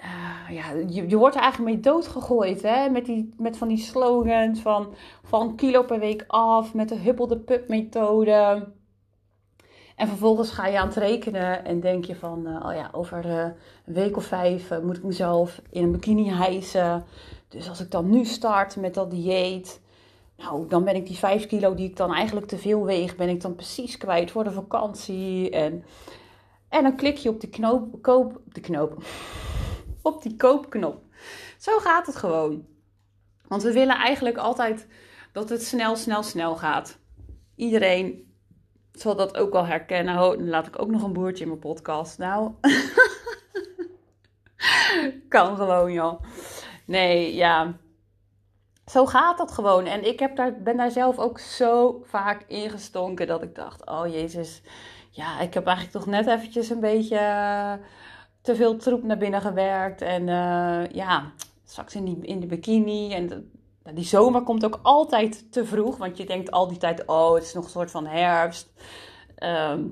Uh, 0.01 0.57
ja, 0.57 0.71
je, 0.89 1.09
je 1.09 1.17
wordt 1.17 1.35
er 1.35 1.43
eigenlijk 1.43 1.75
mee 1.75 1.83
doodgegooid. 1.83 2.63
Hè? 2.63 2.89
Met, 2.89 3.05
die, 3.05 3.35
met 3.37 3.57
van 3.57 3.69
die 3.69 3.79
slogans 3.79 4.61
van, 4.61 4.95
van 5.23 5.57
kilo 5.57 5.83
per 5.83 5.99
week 5.99 6.25
af. 6.27 6.75
Met 6.75 6.89
de 6.89 6.95
huppel 6.95 7.27
de 7.27 7.39
pup 7.39 7.69
methode. 7.69 8.69
En 9.97 10.09
vervolgens 10.09 10.51
ga 10.51 10.67
je 10.67 10.79
aan 10.79 10.87
het 10.87 10.97
rekenen 10.97 11.65
en 11.65 11.81
denk 11.81 12.05
je 12.05 12.17
van... 12.17 12.47
Uh, 12.47 12.67
oh 12.67 12.75
ja, 12.75 12.89
over 12.93 13.27
uh, 13.27 13.45
een 13.87 13.95
week 13.95 14.17
of 14.17 14.25
vijf 14.25 14.81
moet 14.83 14.97
ik 14.97 15.03
mezelf 15.03 15.61
in 15.71 15.83
een 15.83 15.93
bikini 15.93 16.29
hijsen. 16.29 17.05
Dus 17.49 17.69
als 17.69 17.81
ik 17.81 17.91
dan 17.91 18.11
nu 18.11 18.25
start 18.25 18.77
met 18.77 18.95
dat 18.95 19.11
dieet... 19.11 19.81
Nou, 20.37 20.69
dan 20.69 20.85
ben 20.85 20.95
ik 20.95 21.07
die 21.07 21.17
vijf 21.17 21.47
kilo 21.47 21.75
die 21.75 21.89
ik 21.89 21.97
dan 21.97 22.15
eigenlijk 22.15 22.47
te 22.47 22.59
veel 22.59 22.85
weeg... 22.85 23.17
ben 23.17 23.29
ik 23.29 23.41
dan 23.41 23.55
precies 23.55 23.97
kwijt 23.97 24.31
voor 24.31 24.45
de 24.45 24.53
vakantie. 24.53 25.51
En, 25.51 25.85
en 26.69 26.83
dan 26.83 26.97
klik 26.97 27.17
je 27.17 27.29
op 27.29 27.41
de 27.41 27.49
knoop... 27.49 28.03
Koop, 28.03 28.41
de 28.45 28.61
knoop 28.61 29.03
op 30.03 30.23
die 30.23 30.37
koopknop. 30.37 31.03
Zo 31.59 31.79
gaat 31.79 32.07
het 32.07 32.17
gewoon. 32.17 32.67
Want 33.49 33.63
we 33.63 33.73
willen 33.73 33.97
eigenlijk 33.97 34.37
altijd 34.37 34.87
dat 35.33 35.49
het 35.49 35.65
snel, 35.65 35.97
snel, 35.97 36.23
snel 36.23 36.57
gaat. 36.57 36.99
Iedereen 37.57 38.35
zal 38.93 39.17
dat 39.17 39.37
ook 39.37 39.53
wel 39.53 39.67
herkennen. 39.67 40.15
Oh, 40.15 40.31
dan 40.31 40.49
laat 40.49 40.67
ik 40.67 40.79
ook 40.79 40.91
nog 40.91 41.03
een 41.03 41.13
boertje 41.13 41.43
in 41.43 41.49
mijn 41.49 41.61
podcast. 41.61 42.19
Nou, 42.19 42.53
kan 45.29 45.57
gewoon, 45.57 45.93
joh. 45.93 46.23
Nee, 46.85 47.35
ja. 47.35 47.79
Zo 48.87 49.07
gaat 49.07 49.39
dat 49.39 49.53
gewoon. 49.53 49.87
En 49.87 50.07
ik 50.07 50.19
heb 50.19 50.37
daar, 50.37 50.63
ben 50.63 50.77
daar 50.77 50.91
zelf 50.91 51.19
ook 51.19 51.39
zo 51.39 52.03
vaak 52.05 52.45
ingestonken 52.47 53.27
dat 53.27 53.43
ik 53.43 53.55
dacht: 53.55 53.87
oh 53.87 54.07
jezus, 54.07 54.63
ja, 55.11 55.41
ik 55.41 55.55
heb 55.55 55.67
eigenlijk 55.67 55.97
toch 55.97 56.07
net 56.07 56.27
eventjes 56.27 56.71
een 56.71 56.81
beetje 56.81 57.17
eh, 57.17 57.73
te 58.43 58.57
veel 58.57 58.77
troep 58.77 59.03
naar 59.03 59.19
binnen 59.19 59.41
gewerkt. 59.41 60.03
En 60.03 60.23
uh, 60.23 60.87
ja, 60.93 61.33
straks 61.65 61.95
in, 61.95 62.05
die, 62.05 62.19
in 62.23 62.41
de 62.41 62.47
bikini. 62.47 63.13
En 63.13 63.51
die 63.95 64.05
zomer 64.05 64.43
komt 64.43 64.65
ook 64.65 64.79
altijd 64.83 65.53
te 65.53 65.65
vroeg, 65.65 65.97
want 65.97 66.17
je 66.17 66.25
denkt 66.25 66.51
al 66.51 66.69
die 66.69 66.79
tijd: 66.79 67.07
oh, 67.07 67.35
het 67.35 67.43
is 67.43 67.55
nog 67.55 67.65
een 67.65 67.71
soort 67.71 67.91
van 67.91 68.07
herfst. 68.07 68.73
Ehm, 69.35 69.83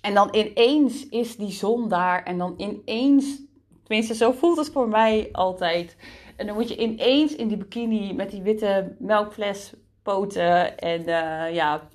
en 0.00 0.14
dan 0.14 0.28
ineens 0.34 1.08
is 1.08 1.36
die 1.36 1.50
zon 1.50 1.88
daar 1.88 2.22
en 2.22 2.38
dan 2.38 2.54
ineens, 2.56 3.40
tenminste 3.84 4.14
zo 4.14 4.32
voelt 4.32 4.56
het 4.56 4.70
voor 4.70 4.88
mij 4.88 5.28
altijd. 5.32 5.96
En 6.36 6.46
dan 6.46 6.54
moet 6.54 6.68
je 6.68 6.76
ineens 6.76 7.36
in 7.36 7.48
die 7.48 7.56
bikini 7.56 8.12
met 8.14 8.30
die 8.30 8.42
witte 8.42 8.96
melkfles 8.98 9.72
poten 10.02 10.78
en 10.78 11.00
uh, 11.00 11.54
ja, 11.54 11.88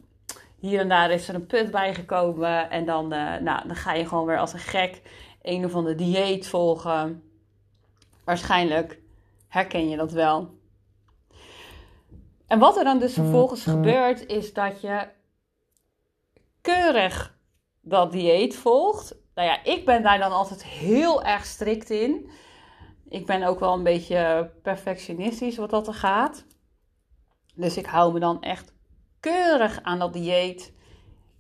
hier 0.60 0.80
en 0.80 0.90
daar 0.90 1.12
is 1.12 1.28
er 1.28 1.36
een 1.36 1.46
put 1.46 1.72
bijgekomen. 1.72 2.70
En 2.70 2.86
dan, 2.86 3.14
uh, 3.14 3.38
nou, 3.38 3.68
dan 3.68 3.76
ga 3.76 3.94
je 3.94 4.08
gewoon 4.08 4.26
weer 4.26 4.40
als 4.40 4.54
een 4.54 4.60
gek 4.60 5.02
een 5.46 5.66
of 5.66 5.76
andere 5.76 5.96
dieet 5.96 6.48
volgen. 6.48 7.24
Waarschijnlijk 8.24 9.00
herken 9.48 9.90
je 9.90 9.98
dat 9.98 10.12
wel. 10.12 10.50
En 12.48 12.60
wat 12.60 12.78
er 12.78 12.84
dan 12.84 13.00
dus 13.00 13.14
vervolgens 13.14 13.64
gebeurt, 13.64 14.26
is 14.26 14.54
dat 14.54 14.82
je 14.82 15.08
keurig 16.62 17.38
dat 17.82 18.12
dieet 18.12 18.56
volgt. 18.56 19.16
Nou 19.36 19.48
ja, 19.48 19.64
ik 19.64 19.86
ben 19.86 20.04
daar 20.04 20.20
dan 20.20 20.32
altijd 20.32 20.64
heel 20.66 21.24
erg 21.24 21.46
strikt 21.46 21.90
in. 21.90 22.30
Ik 23.10 23.26
ben 23.26 23.44
ook 23.44 23.60
wel 23.60 23.74
een 23.74 23.84
beetje 23.84 24.52
perfectionistisch 24.62 25.58
wat 25.58 25.70
dat 25.70 25.88
er 25.88 25.94
gaat. 25.94 26.46
Dus 27.56 27.78
ik 27.78 27.86
hou 27.86 28.14
me 28.14 28.20
dan 28.20 28.42
echt 28.42 28.74
keurig 29.20 29.80
aan 29.82 30.00
dat 30.00 30.14
dieet. 30.14 30.74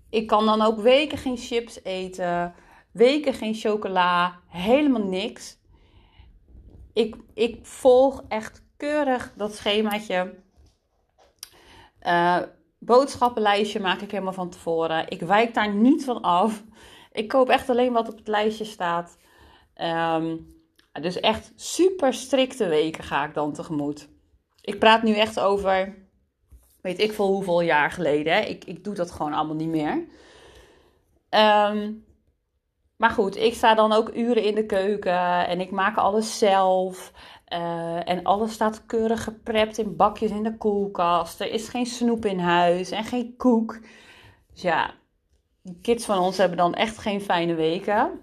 Ik 0.10 0.28
kan 0.28 0.46
dan 0.46 0.62
ook 0.62 0.80
weken 0.80 1.18
geen 1.18 1.38
chips 1.38 1.84
eten, 1.84 2.54
weken 2.96 3.34
geen 3.34 3.54
chocola, 3.54 4.40
helemaal 4.48 5.04
niks. 5.04 5.58
Ik, 6.94 7.16
ik 7.34 7.66
volg 7.66 8.24
echt 8.28 8.64
keurig 8.78 9.34
dat 9.36 9.56
schemaatje. 9.56 10.36
Uh, 12.02 12.42
boodschappenlijstje 12.80 13.80
maak 13.80 14.02
ik 14.02 14.12
helemaal 14.12 14.34
van 14.34 14.50
tevoren. 14.50 15.10
Ik 15.10 15.22
wijk 15.22 15.54
daar 15.54 15.74
niet 15.74 16.06
van 16.06 16.22
af. 16.22 16.64
Ik 17.12 17.28
koop 17.28 17.50
echt 17.50 17.70
alleen 17.70 17.94
wat 17.94 18.10
op 18.10 18.18
het 18.18 18.28
lijstje 18.28 18.66
staat. 18.66 19.18
Ehm, 19.74 20.38
dus 21.02 21.20
echt 21.20 21.52
super 21.56 22.14
strikte 22.14 22.68
weken 22.68 23.04
ga 23.04 23.26
ik 23.26 23.34
dan 23.34 23.54
tegemoet. 23.54 24.10
Ik 24.62 24.80
praat 24.80 25.04
nu 25.04 25.14
echt 25.14 25.40
over, 25.40 25.96
weet 26.82 27.00
ik 27.00 27.14
veel 27.14 27.28
hoeveel 27.28 27.62
jaar 27.62 27.92
geleden. 27.92 28.34
Hè? 28.34 28.40
Ik, 28.40 28.66
ik 28.66 28.84
doe 28.84 28.94
dat 28.94 29.12
gewoon 29.12 29.34
allemaal 29.34 29.56
niet 29.56 29.70
meer. 29.70 30.06
Ehm, 31.30 31.92
maar 32.98 33.10
goed, 33.10 33.36
ik 33.36 33.54
sta 33.54 33.76
dan 33.76 33.92
ook 33.92 34.16
uren 34.16 34.44
in 34.44 34.56
de 34.56 34.66
keuken 34.66 35.48
en 35.48 35.62
ik 35.62 35.72
maak 35.72 35.98
alles 35.98 36.38
zelf. 36.38 37.12
Uh, 37.54 38.10
en 38.10 38.24
alles 38.24 38.54
staat 38.54 38.86
keurig 38.86 39.24
geprept 39.24 39.78
in 39.78 39.96
bakjes 39.96 40.32
in 40.32 40.44
de 40.44 40.58
koelkast. 40.58 41.42
Er 41.42 41.52
is 41.52 41.70
geen 41.70 41.86
snoep 41.86 42.26
in 42.26 42.40
huis 42.40 42.92
en 42.92 43.04
geen 43.04 43.34
koek. 43.38 43.80
Dus 44.54 44.62
ja, 44.62 44.94
die 45.62 45.80
kids 45.82 46.06
van 46.06 46.20
ons 46.20 46.38
hebben 46.38 46.58
dan 46.58 46.74
echt 46.74 46.98
geen 46.98 47.22
fijne 47.22 47.54
weken. 47.54 48.22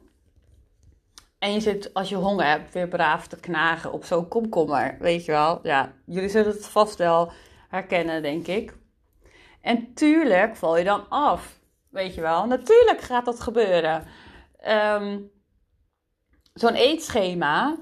En 1.39 1.53
je 1.53 1.61
zit, 1.61 1.95
als 1.95 2.09
je 2.09 2.17
honger 2.17 2.47
hebt, 2.47 2.73
weer 2.73 2.89
braaf 2.89 3.27
te 3.27 3.41
knagen 3.41 3.93
op 3.93 4.05
zo'n 4.05 4.29
komkommer. 4.29 4.97
Weet 4.99 5.25
je 5.25 5.33
wel? 5.33 5.59
Ja, 5.63 5.93
jullie 6.07 6.29
zullen 6.29 6.53
het 6.53 6.67
vast 6.67 6.99
wel 6.99 7.33
herkennen, 7.69 8.23
denk 8.23 8.47
ik. 8.47 8.77
En 9.61 9.95
tuurlijk 9.95 10.57
val 10.57 10.77
je 10.77 10.85
dan 10.85 11.09
af. 11.09 11.59
Weet 11.89 12.15
je 12.15 12.21
wel? 12.21 12.47
Natuurlijk 12.47 13.01
gaat 13.01 13.25
dat 13.25 13.41
gebeuren. 13.41 14.05
Um, 14.69 15.31
zo'n 16.55 16.75
eetschema 16.75 17.77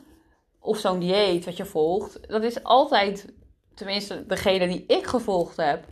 of 0.58 0.78
zo'n 0.78 0.98
dieet 0.98 1.44
wat 1.44 1.56
je 1.56 1.64
volgt, 1.64 2.28
dat 2.28 2.42
is 2.42 2.64
altijd, 2.64 3.32
tenminste 3.74 4.26
degene 4.26 4.68
die 4.68 4.84
ik 4.86 5.06
gevolgd 5.06 5.56
heb, 5.56 5.84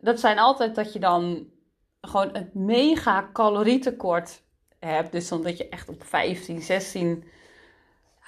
dat 0.00 0.20
zijn 0.20 0.38
altijd 0.38 0.74
dat 0.74 0.92
je 0.92 0.98
dan 0.98 1.46
gewoon 2.00 2.30
een 2.32 2.50
mega 2.52 3.30
calorietekort 3.32 4.42
hebt. 4.78 5.12
Dus 5.12 5.28
dan 5.28 5.42
dat 5.42 5.58
je 5.58 5.68
echt 5.68 5.88
op 5.88 6.04
15, 6.04 6.62
16, 6.62 7.24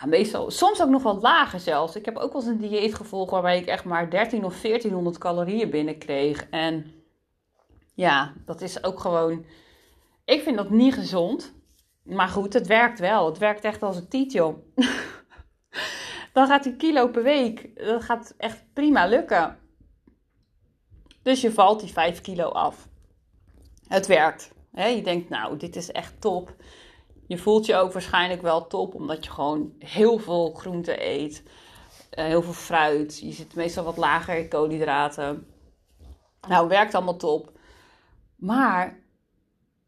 ja, 0.00 0.06
meestal, 0.06 0.50
soms 0.50 0.82
ook 0.82 0.88
nog 0.88 1.02
wat 1.02 1.22
lager 1.22 1.60
zelfs. 1.60 1.96
Ik 1.96 2.04
heb 2.04 2.16
ook 2.16 2.32
wel 2.32 2.42
eens 2.42 2.50
een 2.50 2.68
dieet 2.68 2.94
gevolgd 2.94 3.30
waarbij 3.30 3.58
ik 3.58 3.66
echt 3.66 3.84
maar 3.84 4.10
13 4.10 4.44
of 4.44 4.60
1400 4.60 5.18
calorieën 5.18 5.70
binnenkreeg. 5.70 6.46
En 6.50 6.92
ja, 7.94 8.32
dat 8.44 8.60
is 8.60 8.84
ook 8.84 9.00
gewoon, 9.00 9.44
ik 10.24 10.42
vind 10.42 10.56
dat 10.56 10.70
niet 10.70 10.94
gezond. 10.94 11.52
Maar 12.02 12.28
goed, 12.28 12.52
het 12.52 12.66
werkt 12.66 12.98
wel. 12.98 13.26
Het 13.26 13.38
werkt 13.38 13.64
echt 13.64 13.82
als 13.82 13.96
een 13.96 14.08
titel. 14.08 14.72
dan 16.32 16.46
gaat 16.46 16.62
die 16.62 16.76
kilo 16.76 17.08
per 17.08 17.22
week, 17.22 17.76
dat 17.76 18.02
gaat 18.02 18.34
echt 18.36 18.64
prima 18.72 19.06
lukken. 19.06 19.58
Dus 21.22 21.40
je 21.40 21.52
valt 21.52 21.80
die 21.80 21.92
5 21.92 22.20
kilo 22.20 22.48
af. 22.48 22.88
Het 23.88 24.06
werkt. 24.06 24.52
je 24.72 25.02
denkt, 25.02 25.28
nou, 25.28 25.56
dit 25.56 25.76
is 25.76 25.90
echt 25.92 26.20
top. 26.20 26.54
Je 27.26 27.38
voelt 27.38 27.66
je 27.66 27.76
ook 27.76 27.92
waarschijnlijk 27.92 28.42
wel 28.42 28.66
top, 28.66 28.94
omdat 28.94 29.24
je 29.24 29.30
gewoon 29.30 29.74
heel 29.78 30.18
veel 30.18 30.52
groente 30.54 31.06
eet. 31.06 31.42
Eh, 32.10 32.24
heel 32.24 32.42
veel 32.42 32.52
fruit. 32.52 33.18
Je 33.18 33.32
zit 33.32 33.54
meestal 33.54 33.84
wat 33.84 33.96
lager 33.96 34.36
in 34.36 34.48
koolhydraten. 34.48 35.46
Nou, 36.48 36.68
werkt 36.68 36.94
allemaal 36.94 37.16
top. 37.16 37.52
Maar 38.36 39.02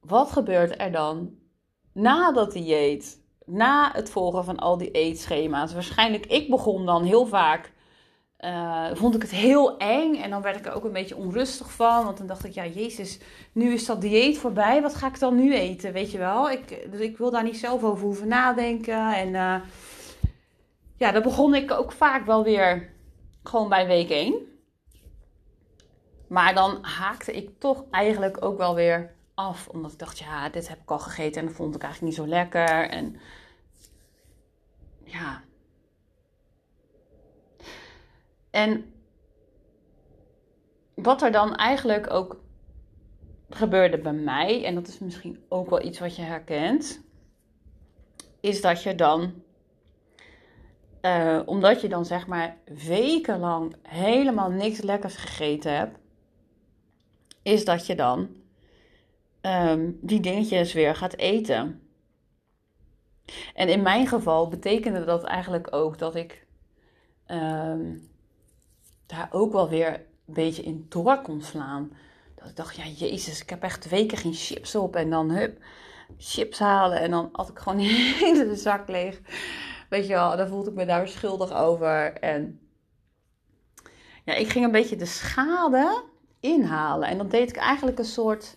wat 0.01 0.33
gebeurt 0.33 0.81
er 0.81 0.92
dan 0.92 1.35
na 1.93 2.33
dat 2.33 2.53
dieet? 2.53 3.21
na 3.47 3.93
het 3.93 4.11
volgen 4.11 4.45
van 4.45 4.57
al 4.57 4.79
die 4.79 4.91
eetschema's, 4.91 5.73
waarschijnlijk, 5.73 6.27
ik 6.27 6.51
begon 6.51 6.87
dan 6.87 7.05
heel 7.05 7.27
vaak, 7.27 7.73
uh, 8.41 8.87
vond 8.93 9.15
ik 9.15 9.23
het 9.23 9.31
heel 9.31 9.77
eng 9.77 10.15
en 10.15 10.31
dan 10.31 10.43
werd 10.43 10.57
ik 10.57 10.67
er 10.67 10.73
ook 10.73 10.85
een 10.85 10.93
beetje 10.93 11.17
onrustig 11.17 11.73
van, 11.73 12.05
want 12.05 12.19
dan 12.19 12.27
dacht 12.27 12.45
ik, 12.45 12.53
ja, 12.53 12.67
Jezus, 12.67 13.19
nu 13.53 13.73
is 13.73 13.87
dat 13.87 14.01
dieet 14.01 14.39
voorbij, 14.39 14.83
wat 14.83 14.95
ga 14.95 15.07
ik 15.07 15.19
dan 15.19 15.35
nu 15.35 15.55
eten, 15.55 15.93
weet 15.93 16.11
je 16.11 16.19
wel? 16.19 16.51
Ik, 16.51 16.91
dus 16.91 17.01
ik 17.01 17.19
wil 17.19 17.31
daar 17.31 17.43
niet 17.43 17.59
zelf 17.59 17.85
over 17.85 18.05
hoeven 18.05 18.29
nadenken 18.29 19.15
en 19.15 19.29
uh, 19.29 19.55
ja, 20.97 21.13
dan 21.13 21.23
begon 21.23 21.55
ik 21.55 21.71
ook 21.71 21.93
vaak 21.93 22.27
wel 22.27 22.45
weer 22.45 22.93
gewoon 23.43 23.69
bij 23.69 23.87
week 23.87 24.11
1. 24.11 24.35
Maar 26.29 26.55
dan 26.55 26.79
haakte 26.83 27.33
ik 27.33 27.51
toch 27.59 27.85
eigenlijk 27.91 28.45
ook 28.45 28.59
wel 28.59 28.75
weer 28.75 29.15
af. 29.35 29.68
Omdat 29.68 29.92
ik 29.92 29.99
dacht, 29.99 30.18
ja, 30.18 30.49
dit 30.49 30.68
heb 30.68 30.81
ik 30.81 30.90
al 30.90 30.99
gegeten 30.99 31.40
en 31.40 31.47
dat 31.47 31.57
vond 31.57 31.75
ik 31.75 31.83
eigenlijk 31.83 32.16
niet 32.16 32.25
zo 32.25 32.35
lekker. 32.35 32.88
En 32.88 33.16
ja. 35.05 35.42
En 38.51 38.92
wat 40.95 41.23
er 41.23 41.33
dan 41.33 41.55
eigenlijk 41.55 42.11
ook 42.11 42.40
gebeurde 43.51 43.99
bij 43.99 44.12
mij, 44.12 44.64
en 44.64 44.75
dat 44.75 44.88
is 44.88 44.99
misschien 44.99 45.45
ook 45.49 45.71
wel 45.71 45.83
iets 45.83 45.99
wat 45.99 46.16
je 46.16 46.23
herkent, 46.23 47.01
is 48.40 48.61
dat 48.61 48.83
je 48.83 48.95
dan, 48.95 49.42
uh, 51.03 51.40
omdat 51.45 51.81
je 51.81 51.88
dan 51.88 52.05
zeg 52.05 52.27
maar 52.27 52.57
wekenlang 52.87 53.77
helemaal 53.83 54.51
niks 54.51 54.81
lekkers 54.81 55.16
gegeten 55.16 55.77
hebt, 55.77 55.99
is 57.42 57.64
dat 57.64 57.87
je 57.87 57.95
dan 57.95 58.42
um, 59.43 59.99
die 60.01 60.21
dingetjes 60.21 60.73
weer 60.73 60.97
gaat 60.97 61.17
eten. 61.17 61.83
En 63.55 63.69
in 63.69 63.83
mijn 63.83 64.07
geval 64.07 64.49
betekende 64.49 65.05
dat 65.05 65.25
eigenlijk 65.25 65.75
ook 65.75 65.99
dat 65.99 66.15
ik 66.15 66.47
um, 67.27 68.11
daar 69.07 69.29
ook 69.31 69.53
wel 69.53 69.69
weer 69.69 69.95
een 70.27 70.35
beetje 70.35 70.63
in 70.63 70.87
door 70.89 71.23
kon 71.23 71.43
slaan. 71.43 71.93
Dat 72.35 72.49
ik 72.49 72.57
dacht, 72.57 72.77
ja, 72.77 72.87
jezus, 72.87 73.43
ik 73.43 73.51
heb 73.51 73.63
echt 73.63 73.89
weken 73.89 74.19
geen 74.19 74.35
chips 74.35 74.75
op. 74.75 74.97
En 74.97 75.11
dan, 75.11 75.31
hup, 75.31 75.59
chips 76.19 76.59
halen. 76.59 77.01
En 77.01 77.11
dan 77.11 77.29
had 77.33 77.49
ik 77.49 77.59
gewoon 77.59 77.79
de 77.79 78.53
zak 78.69 78.89
leeg. 78.89 79.21
Weet 79.89 80.07
je 80.07 80.13
wel, 80.13 80.37
dan 80.37 80.49
voelde 80.49 80.71
ik 80.71 80.77
me 80.77 80.87
daar 80.87 81.09
schuldig 81.09 81.53
over. 81.53 82.13
En 82.13 82.61
ja, 84.25 84.35
ik 84.35 84.49
ging 84.49 84.65
een 84.65 84.71
beetje 84.71 84.97
de 84.97 85.07
schade 85.07 86.05
inhalen. 86.41 87.09
En 87.09 87.17
dan 87.19 87.29
deed 87.29 87.49
ik 87.49 87.57
eigenlijk 87.57 87.99
een 87.99 88.05
soort 88.05 88.57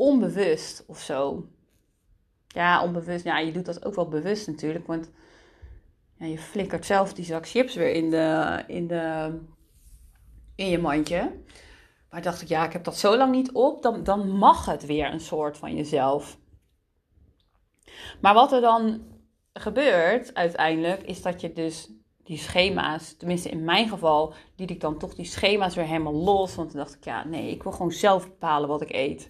onbewust 0.00 0.84
of 0.86 0.98
zo. 0.98 1.48
Ja, 2.46 2.82
onbewust. 2.82 3.24
Ja, 3.24 3.38
je 3.38 3.52
doet 3.52 3.66
dat 3.66 3.84
ook 3.84 3.94
wel 3.94 4.08
bewust 4.08 4.46
natuurlijk. 4.46 4.86
Want 4.86 5.10
ja, 6.18 6.26
je 6.26 6.38
flikkert 6.38 6.86
zelf 6.86 7.12
die 7.12 7.24
zak 7.24 7.48
chips 7.48 7.74
weer 7.74 7.92
in, 7.92 8.10
de, 8.10 8.62
in, 8.66 8.86
de, 8.86 9.38
in 10.54 10.66
je 10.66 10.78
mandje. 10.78 11.32
Maar 12.10 12.22
dacht 12.22 12.42
ik, 12.42 12.48
ja, 12.48 12.64
ik 12.64 12.72
heb 12.72 12.84
dat 12.84 12.98
zo 12.98 13.16
lang 13.16 13.32
niet 13.32 13.52
op, 13.52 13.82
dan, 13.82 14.04
dan 14.04 14.30
mag 14.30 14.66
het 14.66 14.86
weer 14.86 15.12
een 15.12 15.20
soort 15.20 15.56
van 15.56 15.74
jezelf. 15.74 16.38
Maar 18.20 18.34
wat 18.34 18.52
er 18.52 18.60
dan 18.60 19.02
gebeurt 19.52 20.34
uiteindelijk, 20.34 21.02
is 21.02 21.22
dat 21.22 21.40
je 21.40 21.52
dus 21.52 21.90
die 22.24 22.38
schema's, 22.38 23.16
tenminste 23.16 23.48
in 23.48 23.64
mijn 23.64 23.88
geval, 23.88 24.34
liet 24.56 24.70
ik 24.70 24.80
dan 24.80 24.98
toch 24.98 25.14
die 25.14 25.24
schema's 25.24 25.74
weer 25.74 25.86
helemaal 25.86 26.14
los. 26.14 26.54
Want 26.54 26.70
toen 26.70 26.78
dacht 26.78 26.94
ik, 26.94 27.04
ja, 27.04 27.24
nee, 27.24 27.50
ik 27.50 27.62
wil 27.62 27.72
gewoon 27.72 27.92
zelf 27.92 28.24
bepalen 28.24 28.68
wat 28.68 28.80
ik 28.80 28.92
eet. 28.92 29.28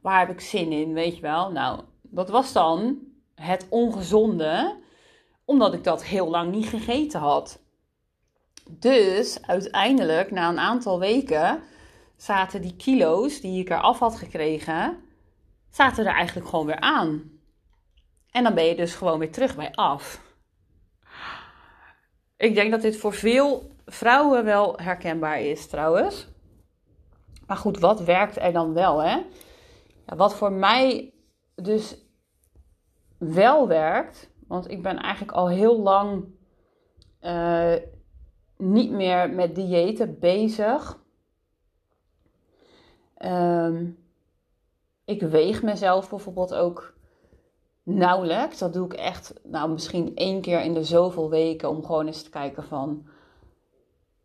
Waar 0.00 0.18
heb 0.18 0.30
ik 0.30 0.40
zin 0.40 0.72
in, 0.72 0.92
weet 0.92 1.16
je 1.16 1.22
wel? 1.22 1.52
Nou, 1.52 1.80
dat 2.02 2.28
was 2.28 2.52
dan 2.52 2.98
het 3.34 3.66
ongezonde, 3.68 4.76
omdat 5.44 5.74
ik 5.74 5.84
dat 5.84 6.04
heel 6.04 6.30
lang 6.30 6.52
niet 6.52 6.68
gegeten 6.68 7.20
had. 7.20 7.60
Dus 8.70 9.42
uiteindelijk, 9.42 10.30
na 10.30 10.48
een 10.48 10.58
aantal 10.58 10.98
weken, 10.98 11.62
zaten 12.16 12.62
die 12.62 12.76
kilo's 12.76 13.40
die 13.40 13.60
ik 13.60 13.70
eraf 13.70 13.98
had 13.98 14.16
gekregen, 14.16 14.96
zaten 15.70 16.06
er 16.06 16.14
eigenlijk 16.14 16.48
gewoon 16.48 16.66
weer 16.66 16.80
aan. 16.80 17.30
En 18.30 18.42
dan 18.42 18.54
ben 18.54 18.64
je 18.64 18.74
dus 18.76 18.94
gewoon 18.94 19.18
weer 19.18 19.32
terug 19.32 19.56
bij 19.56 19.72
af. 19.72 20.20
Ik 22.36 22.54
denk 22.54 22.70
dat 22.70 22.82
dit 22.82 22.96
voor 22.96 23.12
veel 23.12 23.70
vrouwen 23.86 24.44
wel 24.44 24.74
herkenbaar 24.76 25.40
is 25.40 25.66
trouwens. 25.66 26.28
Maar 27.46 27.56
goed, 27.56 27.78
wat 27.78 28.00
werkt 28.00 28.36
er 28.38 28.52
dan 28.52 28.72
wel, 28.72 29.02
hè? 29.02 29.18
Ja, 30.10 30.16
wat 30.16 30.34
voor 30.34 30.52
mij 30.52 31.12
dus 31.54 31.96
wel 33.18 33.68
werkt, 33.68 34.30
want 34.46 34.70
ik 34.70 34.82
ben 34.82 34.98
eigenlijk 34.98 35.32
al 35.32 35.48
heel 35.48 35.80
lang 35.80 36.24
uh, 37.22 37.74
niet 38.56 38.90
meer 38.90 39.30
met 39.30 39.54
diëten 39.54 40.18
bezig. 40.18 40.98
Um, 43.18 43.98
ik 45.04 45.22
weeg 45.22 45.62
mezelf 45.62 46.10
bijvoorbeeld 46.10 46.54
ook 46.54 46.94
nauwelijks. 47.82 48.58
Dat 48.58 48.72
doe 48.72 48.84
ik 48.84 48.92
echt, 48.92 49.34
nou 49.42 49.70
misschien 49.70 50.16
één 50.16 50.40
keer 50.40 50.60
in 50.60 50.74
de 50.74 50.84
zoveel 50.84 51.30
weken 51.30 51.68
om 51.68 51.84
gewoon 51.84 52.06
eens 52.06 52.22
te 52.22 52.30
kijken 52.30 52.64
van, 52.64 53.06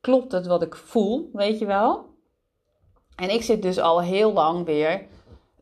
klopt 0.01 0.31
het 0.31 0.47
wat 0.47 0.61
ik 0.61 0.75
voel, 0.75 1.29
weet 1.33 1.59
je 1.59 1.65
wel? 1.65 2.05
En 3.15 3.29
ik 3.29 3.41
zit 3.41 3.61
dus 3.61 3.79
al 3.79 4.01
heel 4.01 4.33
lang 4.33 4.65
weer 4.65 5.07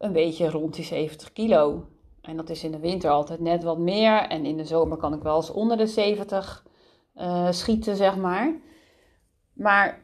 een 0.04 0.12
beetje 0.12 0.50
rond 0.50 0.74
die 0.74 0.86
70 0.86 1.34
kilo. 1.34 1.88
En 2.22 2.38
dat 2.38 2.50
is 2.50 2.64
in 2.64 2.72
de 2.72 2.80
winter 2.80 3.10
altijd 3.10 3.40
net 3.40 3.64
wat 3.64 3.78
meer. 3.78 4.28
En 4.28 4.46
in 4.46 4.58
de 4.58 4.66
zomer 4.66 4.98
kan 4.98 5.14
ik 5.14 5.22
wel 5.22 5.36
eens 5.36 5.50
onder 5.50 5.78
de 5.78 5.88
70 5.88 6.66
uh, 7.16 7.48
eh, 7.48 7.54
schieten, 7.54 7.96
zeg 7.96 8.16
maar. 8.16 8.56
Maar 9.54 10.02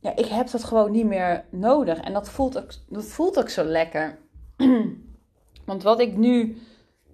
ja, 0.00 0.16
ik 0.16 0.26
heb 0.26 0.50
dat 0.50 0.64
gewoon 0.64 0.90
niet 0.90 1.06
meer 1.06 1.44
nodig. 1.50 2.00
En 2.00 2.12
dat 2.12 2.28
voelt 2.28 2.58
ook, 2.58 2.70
dat 2.88 3.04
voelt 3.04 3.38
ook 3.38 3.48
zo 3.48 3.64
lekker. 3.64 4.18
Want 5.66 5.82
wat 5.82 6.00
ik 6.00 6.16
nu, 6.16 6.58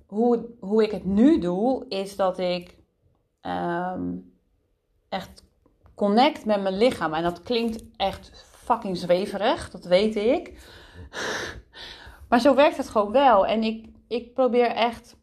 hoe, 0.06 0.46
hoe 0.60 0.82
ik 0.82 0.90
het 0.90 1.04
nu 1.04 1.38
doe, 1.38 1.84
is 1.88 2.16
dat 2.16 2.38
ik 2.38 2.76
ehm, 3.40 4.16
echt 5.08 5.44
connect 5.94 6.44
met 6.44 6.62
mijn 6.62 6.76
lichaam. 6.76 7.14
En 7.14 7.22
dat 7.22 7.42
klinkt 7.42 7.84
echt 7.96 8.30
fucking 8.56 8.96
zweverig, 8.96 9.70
dat 9.70 9.84
weet 9.84 10.16
ik. 10.16 10.52
Maar 12.28 12.40
zo 12.40 12.54
werkt 12.54 12.76
het 12.76 12.88
gewoon 12.88 13.12
wel. 13.12 13.46
En 13.46 13.62
ik, 13.62 13.88
ik 14.08 14.34
probeer 14.34 14.66
echt 14.66 15.16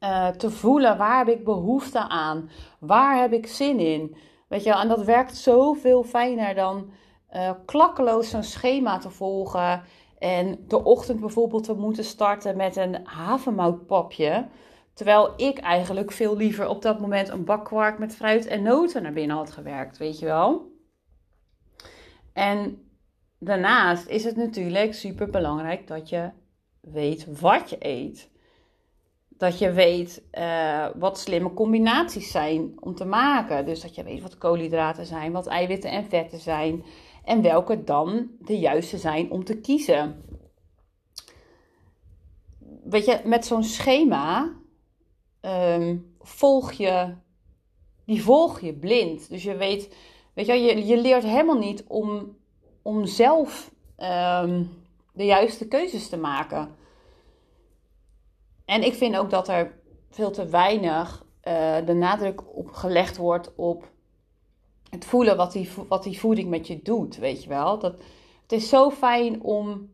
uh, 0.00 0.28
te 0.28 0.50
voelen 0.50 0.96
waar 0.96 1.18
heb 1.18 1.28
ik 1.28 1.44
behoefte 1.44 2.08
aan? 2.08 2.50
Waar 2.80 3.20
heb 3.20 3.32
ik 3.32 3.46
zin 3.46 3.78
in? 3.78 4.16
Weet 4.48 4.62
je, 4.62 4.72
en 4.72 4.88
dat 4.88 5.04
werkt 5.04 5.36
zoveel 5.36 6.02
fijner 6.02 6.54
dan 6.54 6.90
uh, 7.32 7.50
klakkeloos 7.64 8.30
zo'n 8.30 8.42
schema 8.42 8.98
te 8.98 9.10
volgen. 9.10 9.82
En 10.18 10.64
de 10.68 10.84
ochtend 10.84 11.20
bijvoorbeeld 11.20 11.64
te 11.64 11.74
moeten 11.74 12.04
starten 12.04 12.56
met 12.56 12.76
een 12.76 13.00
havermoutpapje. 13.04 14.48
Terwijl 14.94 15.32
ik 15.36 15.58
eigenlijk 15.58 16.12
veel 16.12 16.36
liever 16.36 16.68
op 16.68 16.82
dat 16.82 17.00
moment 17.00 17.28
een 17.28 17.44
bak 17.44 17.64
kwark 17.64 17.98
met 17.98 18.16
fruit 18.16 18.46
en 18.46 18.62
noten 18.62 19.02
naar 19.02 19.12
binnen 19.12 19.36
had 19.36 19.50
gewerkt, 19.50 19.98
weet 19.98 20.18
je 20.18 20.26
wel. 20.26 20.70
En 22.32 22.91
daarnaast 23.44 24.08
is 24.08 24.24
het 24.24 24.36
natuurlijk 24.36 24.94
super 24.94 25.30
belangrijk 25.30 25.86
dat 25.86 26.08
je 26.08 26.30
weet 26.80 27.40
wat 27.40 27.70
je 27.70 27.76
eet. 27.78 28.30
Dat 29.28 29.58
je 29.58 29.72
weet 29.72 30.22
uh, 30.38 30.86
wat 30.94 31.18
slimme 31.18 31.52
combinaties 31.52 32.30
zijn 32.30 32.72
om 32.80 32.94
te 32.94 33.04
maken. 33.04 33.64
Dus 33.64 33.80
dat 33.80 33.94
je 33.94 34.02
weet 34.02 34.22
wat 34.22 34.38
koolhydraten 34.38 35.06
zijn, 35.06 35.32
wat 35.32 35.46
eiwitten 35.46 35.90
en 35.90 36.04
vetten 36.04 36.38
zijn. 36.38 36.84
En 37.24 37.42
welke 37.42 37.84
dan 37.84 38.30
de 38.40 38.58
juiste 38.58 38.98
zijn 38.98 39.30
om 39.30 39.44
te 39.44 39.60
kiezen. 39.60 40.22
Weet 42.84 43.04
je, 43.04 43.20
met 43.24 43.46
zo'n 43.46 43.64
schema 43.64 44.52
um, 45.40 46.14
volg 46.20 46.72
je, 46.72 47.14
die 48.04 48.22
volg 48.22 48.60
je 48.60 48.74
blind. 48.74 49.28
Dus 49.28 49.42
je 49.42 49.56
weet, 49.56 49.96
weet 50.34 50.46
je, 50.46 50.52
je, 50.52 50.86
je 50.86 51.00
leert 51.00 51.24
helemaal 51.24 51.58
niet 51.58 51.84
om, 51.86 52.36
om 52.82 53.06
zelf 53.06 53.70
um, 53.98 54.70
de 55.12 55.24
juiste 55.24 55.68
keuzes 55.68 56.08
te 56.08 56.16
maken. 56.16 56.74
En 58.64 58.82
ik 58.82 58.94
vind 58.94 59.16
ook 59.16 59.30
dat 59.30 59.48
er 59.48 59.80
veel 60.10 60.30
te 60.30 60.46
weinig 60.46 61.24
uh, 61.44 61.76
de 61.86 61.94
nadruk 61.94 62.56
op 62.56 62.72
gelegd 62.72 63.16
wordt 63.16 63.54
op 63.54 63.90
het 64.90 65.04
voelen 65.04 65.36
wat 65.36 65.52
die, 65.52 65.68
wat 65.88 66.02
die 66.02 66.18
voeding 66.18 66.48
met 66.48 66.66
je 66.66 66.82
doet, 66.82 67.16
weet 67.16 67.42
je 67.42 67.48
wel. 67.48 67.78
Dat, 67.78 67.92
het 68.42 68.52
is 68.52 68.68
zo 68.68 68.90
fijn 68.90 69.42
om 69.42 69.90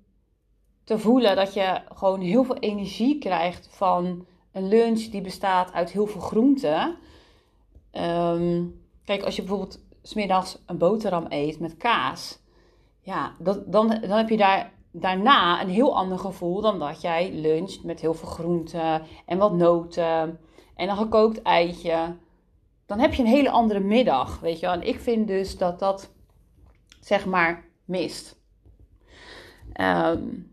te 0.84 0.98
voelen 0.98 1.36
dat 1.36 1.54
je 1.54 1.80
gewoon 1.94 2.20
heel 2.20 2.44
veel 2.44 2.56
energie 2.56 3.18
krijgt 3.18 3.68
van 3.70 4.26
een 4.52 4.68
lunch 4.68 5.00
die 5.00 5.20
bestaat 5.20 5.72
uit 5.72 5.90
heel 5.90 6.06
veel 6.06 6.20
groenten. 6.20 6.96
Um, 7.92 8.80
kijk, 9.04 9.22
als 9.22 9.36
je 9.36 9.42
bijvoorbeeld 9.42 9.80
smiddags 10.02 10.58
een 10.66 10.78
boterham 10.78 11.26
eet 11.28 11.60
met 11.60 11.76
kaas, 11.76 12.38
ja, 13.08 13.32
dan, 13.38 13.64
dan 14.00 14.10
heb 14.10 14.28
je 14.28 14.36
daar 14.36 14.72
daarna 14.92 15.62
een 15.62 15.68
heel 15.68 15.96
ander 15.96 16.18
gevoel 16.18 16.60
dan 16.60 16.78
dat 16.78 17.00
jij 17.00 17.32
luncht 17.32 17.84
met 17.84 18.00
heel 18.00 18.14
veel 18.14 18.28
groenten 18.28 19.02
en 19.26 19.38
wat 19.38 19.52
noten 19.52 20.40
en 20.76 20.88
een 20.88 20.96
gekookt 20.96 21.42
eitje. 21.42 22.16
Dan 22.86 22.98
heb 22.98 23.14
je 23.14 23.22
een 23.22 23.28
hele 23.28 23.50
andere 23.50 23.80
middag, 23.80 24.40
weet 24.40 24.60
je 24.60 24.66
wel. 24.66 24.74
En 24.74 24.86
ik 24.86 25.00
vind 25.00 25.28
dus 25.28 25.58
dat 25.58 25.78
dat, 25.78 26.10
zeg 27.00 27.26
maar, 27.26 27.64
mist. 27.84 28.40
Um, 29.80 30.52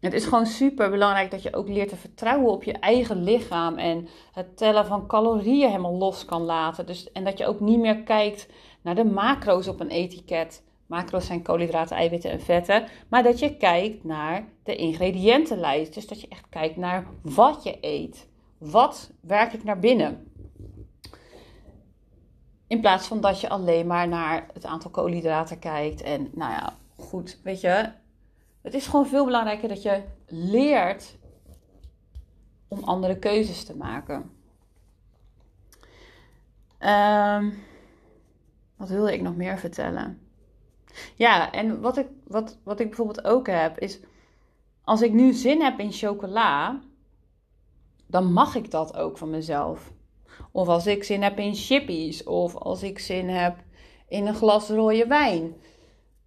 het 0.00 0.12
is 0.12 0.24
gewoon 0.24 0.46
super 0.46 0.90
belangrijk 0.90 1.30
dat 1.30 1.42
je 1.42 1.54
ook 1.54 1.68
leert 1.68 1.88
te 1.88 1.96
vertrouwen 1.96 2.52
op 2.52 2.64
je 2.64 2.72
eigen 2.72 3.22
lichaam 3.22 3.78
en 3.78 4.08
het 4.32 4.56
tellen 4.56 4.86
van 4.86 5.06
calorieën 5.06 5.68
helemaal 5.68 5.96
los 5.96 6.24
kan 6.24 6.42
laten. 6.42 6.86
Dus, 6.86 7.12
en 7.12 7.24
dat 7.24 7.38
je 7.38 7.46
ook 7.46 7.60
niet 7.60 7.78
meer 7.78 8.02
kijkt 8.02 8.48
naar 8.82 8.94
de 8.94 9.04
macro's 9.04 9.68
op 9.68 9.80
een 9.80 9.90
etiket. 9.90 10.64
Macro's 10.86 11.26
zijn 11.26 11.42
koolhydraten, 11.42 11.96
eiwitten 11.96 12.30
en 12.30 12.40
vetten. 12.40 12.86
Maar 13.08 13.22
dat 13.22 13.38
je 13.38 13.56
kijkt 13.56 14.04
naar 14.04 14.48
de 14.62 14.76
ingrediëntenlijst. 14.76 15.94
Dus 15.94 16.06
dat 16.06 16.20
je 16.20 16.28
echt 16.28 16.48
kijkt 16.48 16.76
naar 16.76 17.06
wat 17.22 17.62
je 17.62 17.78
eet. 17.80 18.28
Wat 18.58 19.10
werkelijk 19.20 19.64
naar 19.64 19.78
binnen. 19.78 20.32
In 22.66 22.80
plaats 22.80 23.06
van 23.06 23.20
dat 23.20 23.40
je 23.40 23.48
alleen 23.48 23.86
maar 23.86 24.08
naar 24.08 24.46
het 24.52 24.64
aantal 24.64 24.90
koolhydraten 24.90 25.58
kijkt. 25.58 26.02
En 26.02 26.30
nou 26.32 26.52
ja, 26.52 26.76
goed, 26.96 27.40
weet 27.42 27.60
je. 27.60 27.90
Het 28.62 28.74
is 28.74 28.86
gewoon 28.86 29.06
veel 29.06 29.24
belangrijker 29.24 29.68
dat 29.68 29.82
je 29.82 30.02
leert 30.26 31.16
om 32.68 32.84
andere 32.84 33.18
keuzes 33.18 33.64
te 33.64 33.76
maken. 33.76 34.30
Um, 36.80 37.54
wat 38.76 38.88
wilde 38.88 39.12
ik 39.12 39.22
nog 39.22 39.36
meer 39.36 39.58
vertellen? 39.58 40.25
Ja, 41.16 41.52
en 41.52 41.80
wat 41.80 41.96
ik, 41.96 42.06
wat, 42.26 42.58
wat 42.62 42.80
ik 42.80 42.86
bijvoorbeeld 42.86 43.24
ook 43.24 43.46
heb, 43.46 43.78
is 43.78 44.00
als 44.84 45.02
ik 45.02 45.12
nu 45.12 45.32
zin 45.32 45.62
heb 45.62 45.78
in 45.78 45.92
chocola, 45.92 46.80
dan 48.06 48.32
mag 48.32 48.54
ik 48.54 48.70
dat 48.70 48.96
ook 48.96 49.18
van 49.18 49.30
mezelf. 49.30 49.92
Of 50.52 50.68
als 50.68 50.86
ik 50.86 51.04
zin 51.04 51.22
heb 51.22 51.38
in 51.38 51.54
chippies, 51.54 52.24
of 52.24 52.56
als 52.56 52.82
ik 52.82 52.98
zin 52.98 53.28
heb 53.28 53.56
in 54.08 54.26
een 54.26 54.34
glas 54.34 54.68
rode 54.68 55.06
wijn, 55.06 55.54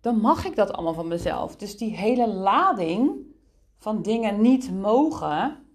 dan 0.01 0.19
mag 0.19 0.45
ik 0.45 0.55
dat 0.55 0.71
allemaal 0.73 0.93
van 0.93 1.07
mezelf. 1.07 1.55
Dus 1.55 1.77
die 1.77 1.95
hele 1.95 2.27
lading 2.27 3.11
van 3.77 4.01
dingen 4.01 4.41
niet 4.41 4.71
mogen, 4.71 5.65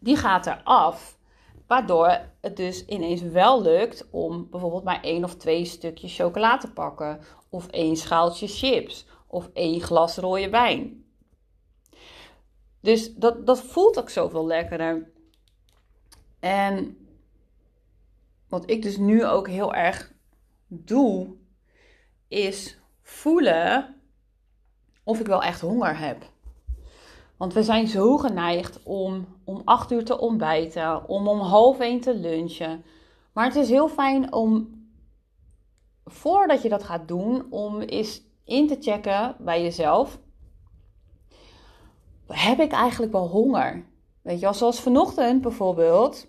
die 0.00 0.16
gaat 0.16 0.46
eraf. 0.46 1.18
Waardoor 1.66 2.18
het 2.40 2.56
dus 2.56 2.86
ineens 2.86 3.22
wel 3.22 3.62
lukt 3.62 4.10
om 4.10 4.50
bijvoorbeeld 4.50 4.84
maar 4.84 5.02
één 5.02 5.24
of 5.24 5.34
twee 5.34 5.64
stukjes 5.64 6.16
chocola 6.16 6.56
te 6.56 6.72
pakken. 6.72 7.20
Of 7.54 7.66
één 7.66 7.96
schaaltje 7.96 8.46
chips. 8.46 9.06
Of 9.26 9.50
één 9.52 9.80
glas 9.80 10.16
rode 10.16 10.50
wijn. 10.50 11.04
Dus 12.80 13.14
dat, 13.14 13.46
dat 13.46 13.60
voelt 13.60 13.98
ook 13.98 14.10
zoveel 14.10 14.46
lekkerder. 14.46 15.10
En 16.40 16.96
wat 18.48 18.70
ik 18.70 18.82
dus 18.82 18.96
nu 18.96 19.26
ook 19.26 19.48
heel 19.48 19.74
erg 19.74 20.12
doe, 20.66 21.36
is 22.28 22.78
voelen 23.02 24.00
of 25.02 25.20
ik 25.20 25.26
wel 25.26 25.42
echt 25.42 25.60
honger 25.60 25.98
heb. 25.98 26.22
Want 27.36 27.52
we 27.52 27.62
zijn 27.62 27.88
zo 27.88 28.16
geneigd 28.16 28.82
om 28.82 29.26
om 29.44 29.62
acht 29.64 29.92
uur 29.92 30.04
te 30.04 30.18
ontbijten, 30.18 31.08
om 31.08 31.28
om 31.28 31.40
half 31.40 31.80
één 31.80 32.00
te 32.00 32.14
lunchen. 32.14 32.84
Maar 33.32 33.44
het 33.46 33.56
is 33.56 33.68
heel 33.68 33.88
fijn 33.88 34.32
om, 34.32 34.73
voordat 36.04 36.62
je 36.62 36.68
dat 36.68 36.84
gaat 36.84 37.08
doen, 37.08 37.46
om 37.50 37.80
eens 37.80 38.22
in 38.44 38.68
te 38.68 38.76
checken 38.80 39.36
bij 39.38 39.62
jezelf. 39.62 40.18
Heb 42.26 42.58
ik 42.58 42.72
eigenlijk 42.72 43.12
wel 43.12 43.28
honger? 43.28 43.84
Weet 44.22 44.40
je 44.40 44.52
zoals 44.52 44.80
vanochtend 44.80 45.42
bijvoorbeeld, 45.42 46.28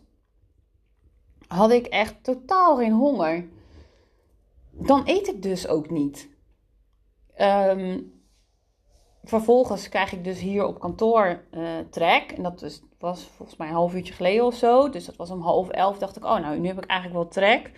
had 1.47 1.71
ik 1.71 1.85
echt 1.85 2.23
totaal 2.23 2.77
geen 2.77 2.93
honger. 2.93 3.49
Dan 4.71 5.01
eet 5.05 5.27
ik 5.27 5.41
dus 5.41 5.67
ook 5.67 5.89
niet. 5.89 6.29
Um, 7.37 8.13
vervolgens 9.23 9.89
krijg 9.89 10.11
ik 10.11 10.23
dus 10.23 10.39
hier 10.39 10.65
op 10.65 10.79
kantoor 10.79 11.43
uh, 11.51 11.79
trek. 11.89 12.31
En 12.31 12.43
dat 12.43 12.61
was, 12.61 12.81
was 12.99 13.23
volgens 13.23 13.57
mij 13.57 13.67
een 13.67 13.73
half 13.73 13.93
uurtje 13.93 14.13
geleden 14.13 14.45
of 14.45 14.55
zo. 14.55 14.89
Dus 14.89 15.05
dat 15.05 15.15
was 15.15 15.29
om 15.29 15.41
half 15.41 15.69
elf. 15.69 15.97
Dacht 15.97 16.17
ik, 16.17 16.23
oh 16.23 16.39
nou, 16.39 16.59
nu 16.59 16.67
heb 16.67 16.77
ik 16.77 16.89
eigenlijk 16.89 17.21
wel 17.21 17.31
trek. 17.31 17.71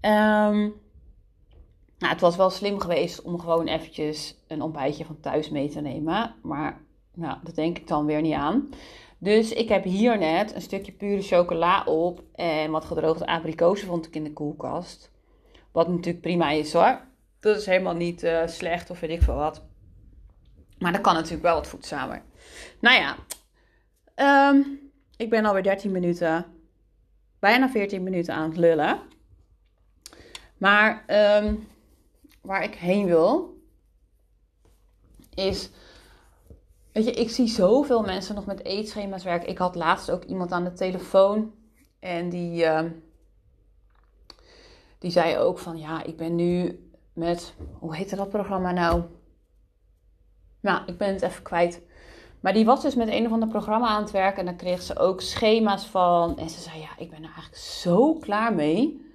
Um, 0.00 0.80
nou, 2.00 2.12
het 2.12 2.20
was 2.20 2.36
wel 2.36 2.50
slim 2.50 2.80
geweest 2.80 3.22
om 3.22 3.40
gewoon 3.40 3.66
eventjes 3.66 4.34
een 4.48 4.62
ontbijtje 4.62 5.04
van 5.04 5.20
thuis 5.20 5.50
mee 5.50 5.68
te 5.68 5.80
nemen. 5.80 6.34
Maar 6.42 6.80
nou, 7.14 7.38
dat 7.42 7.54
denk 7.54 7.78
ik 7.78 7.88
dan 7.88 8.06
weer 8.06 8.20
niet 8.20 8.34
aan. 8.34 8.68
Dus 9.18 9.52
ik 9.52 9.68
heb 9.68 9.84
hier 9.84 10.18
net 10.18 10.54
een 10.54 10.60
stukje 10.60 10.92
pure 10.92 11.22
chocola 11.22 11.84
op. 11.84 12.22
En 12.32 12.70
wat 12.70 12.84
gedroogde 12.84 13.26
abrikozen 13.26 13.86
vond 13.86 14.06
ik 14.06 14.14
in 14.14 14.24
de 14.24 14.32
koelkast. 14.32 15.10
Wat 15.72 15.88
natuurlijk 15.88 16.20
prima 16.20 16.50
is 16.50 16.72
hoor. 16.72 17.00
Dat 17.40 17.56
is 17.56 17.66
helemaal 17.66 17.94
niet 17.94 18.22
uh, 18.22 18.46
slecht 18.46 18.90
of 18.90 19.00
weet 19.00 19.10
ik 19.10 19.22
veel 19.22 19.34
wat. 19.34 19.62
Maar 20.78 20.92
dat 20.92 21.00
kan 21.00 21.14
natuurlijk 21.14 21.42
wel 21.42 21.54
wat 21.54 21.66
voedzamer. 21.66 22.22
Nou 22.80 22.96
ja, 22.96 23.16
um, 24.50 24.90
ik 25.16 25.30
ben 25.30 25.44
alweer 25.44 25.62
13 25.62 25.90
minuten, 25.90 26.46
bijna 27.38 27.68
14 27.68 28.02
minuten 28.02 28.34
aan 28.34 28.48
het 28.48 28.58
lullen. 28.58 29.00
Maar 30.56 31.04
um, 31.42 31.68
waar 32.40 32.62
ik 32.62 32.74
heen 32.74 33.06
wil, 33.06 33.58
is. 35.34 35.70
Weet 36.92 37.04
je, 37.04 37.12
ik 37.12 37.30
zie 37.30 37.46
zoveel 37.46 38.02
mensen 38.02 38.34
nog 38.34 38.46
met 38.46 38.64
eetschema's 38.64 39.24
werken. 39.24 39.48
Ik 39.48 39.58
had 39.58 39.74
laatst 39.74 40.10
ook 40.10 40.24
iemand 40.24 40.52
aan 40.52 40.64
de 40.64 40.72
telefoon. 40.72 41.52
En 41.98 42.28
die, 42.28 42.64
uh, 42.64 42.84
die 44.98 45.10
zei 45.10 45.38
ook 45.38 45.58
van 45.58 45.78
ja, 45.78 46.02
ik 46.02 46.16
ben 46.16 46.34
nu 46.34 46.84
met. 47.12 47.54
Hoe 47.78 47.96
heette 47.96 48.16
dat 48.16 48.28
programma 48.28 48.72
nou? 48.72 49.02
Nou, 50.60 50.82
ik 50.86 50.98
ben 50.98 51.12
het 51.12 51.22
even 51.22 51.42
kwijt. 51.42 51.82
Maar 52.40 52.52
die 52.52 52.64
was 52.64 52.82
dus 52.82 52.94
met 52.94 53.08
een 53.08 53.26
of 53.26 53.32
ander 53.32 53.48
programma 53.48 53.88
aan 53.88 54.02
het 54.02 54.10
werken. 54.10 54.38
En 54.38 54.44
dan 54.44 54.56
kreeg 54.56 54.82
ze 54.82 54.98
ook 54.98 55.20
schema's 55.20 55.86
van. 55.86 56.38
En 56.38 56.50
ze 56.50 56.60
zei: 56.60 56.80
Ja, 56.80 56.98
ik 56.98 57.10
ben 57.10 57.18
er 57.18 57.24
eigenlijk 57.24 57.56
zo 57.56 58.14
klaar 58.14 58.54
mee. 58.54 59.09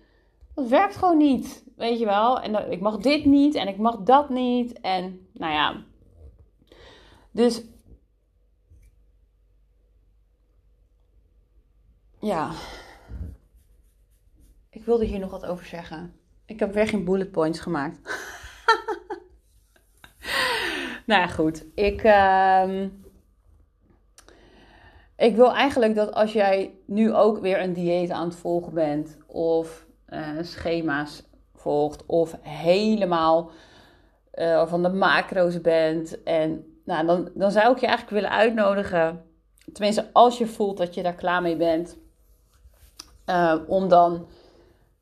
Dat 0.56 0.68
werkt 0.68 0.96
gewoon 0.96 1.18
niet. 1.18 1.64
Weet 1.76 2.00
je 2.00 2.06
wel? 2.06 2.40
En 2.40 2.72
ik 2.72 2.82
mag 2.82 2.98
dit 2.98 3.26
niet 3.26 3.56
en 3.56 3.68
ik 3.68 3.78
mag 3.78 4.00
dat 4.00 4.30
niet. 4.30 4.80
En 4.80 5.28
nou 5.34 5.54
ja. 5.54 5.84
Dus. 7.32 7.64
Ja. 12.20 12.52
Ik 14.70 14.86
wilde 14.86 15.06
hier 15.06 15.20
nog 15.20 15.32
wat 15.32 15.46
over 15.46 15.66
zeggen. 15.66 16.20
Ik 16.46 16.60
heb 16.60 16.74
weer 16.74 16.88
geen 16.88 17.06
bullet 17.06 17.32
points 17.32 17.60
gemaakt. 17.60 18.00
nou 21.06 21.22
ja, 21.22 21.28
goed. 21.28 21.66
Ik, 21.76 22.04
uh, 22.04 22.82
ik 25.18 25.36
wil 25.36 25.54
eigenlijk 25.54 25.96
dat 25.96 26.14
als 26.14 26.34
jij 26.34 26.76
nu 26.86 27.14
ook 27.14 27.40
weer 27.40 27.62
een 27.62 27.74
dieet 27.74 28.10
aan 28.10 28.28
het 28.28 28.36
volgen 28.36 28.74
bent, 28.74 29.18
of 29.28 29.86
schema's 30.42 31.24
volgt, 31.54 32.06
of 32.06 32.38
helemaal 32.42 33.52
uh, 34.34 34.68
van 34.68 34.84
de 34.84 34.90
macro's 34.90 35.62
bent, 35.62 36.24
en 36.24 36.66
nou, 36.86 37.06
dan, 37.06 37.30
dan 37.34 37.52
zou 37.52 37.72
ik 37.72 37.80
je 37.80 37.88
eigenlijk 37.88 38.22
willen 38.22 38.38
uitnodigen, 38.38 39.24
tenminste 39.74 40.10
als 40.14 40.38
je 40.38 40.48
voelt 40.48 40.78
dat 40.78 40.94
je 40.94 41.04
daar 41.04 41.16
klaar 41.16 41.42
mee 41.42 41.56
bent, 41.56 41.98
uh, 43.26 43.56
om 43.68 43.88
dan 43.88 44.28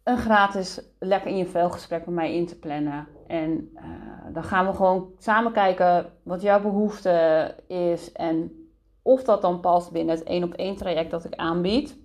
een 0.03 0.17
gratis 0.17 0.81
lekker 0.99 1.29
in 1.29 1.37
je 1.37 1.45
vel 1.45 1.69
gesprek 1.69 2.05
met 2.05 2.15
mij 2.15 2.35
in 2.35 2.47
te 2.47 2.59
plannen. 2.59 3.07
En 3.27 3.77
dan 4.33 4.43
gaan 4.43 4.67
we 4.67 4.73
gewoon 4.73 5.11
samen 5.17 5.51
kijken 5.51 6.11
wat 6.23 6.41
jouw 6.41 6.61
behoefte 6.61 7.55
is 7.67 8.11
en 8.11 8.67
of 9.01 9.23
dat 9.23 9.41
dan 9.41 9.59
past 9.59 9.91
binnen 9.91 10.15
het 10.15 10.23
één 10.23 10.43
op 10.43 10.53
één 10.53 10.75
traject 10.75 11.11
dat 11.11 11.25
ik 11.25 11.35
aanbied. 11.35 11.97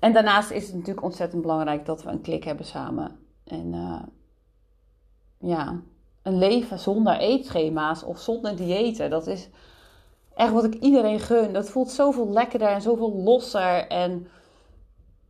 En 0.00 0.12
daarnaast 0.12 0.50
is 0.50 0.66
het 0.66 0.74
natuurlijk 0.74 1.04
ontzettend 1.04 1.42
belangrijk 1.42 1.86
dat 1.86 2.02
we 2.02 2.10
een 2.10 2.20
klik 2.20 2.44
hebben 2.44 2.66
samen. 2.66 3.18
En 3.44 3.72
uh, 3.72 4.02
ja, 5.38 5.80
een 6.22 6.38
leven 6.38 6.78
zonder 6.78 7.18
eetschema's 7.18 8.02
of 8.02 8.18
zonder 8.18 8.56
diëten, 8.56 9.10
dat 9.10 9.26
is 9.26 9.48
echt 10.34 10.52
wat 10.52 10.64
ik 10.64 10.74
iedereen 10.74 11.20
gun. 11.20 11.52
Dat 11.52 11.70
voelt 11.70 11.90
zoveel 11.90 12.28
lekkerder 12.28 12.68
en 12.68 12.82
zoveel 12.82 13.12
losser. 13.12 13.86
En 13.86 14.28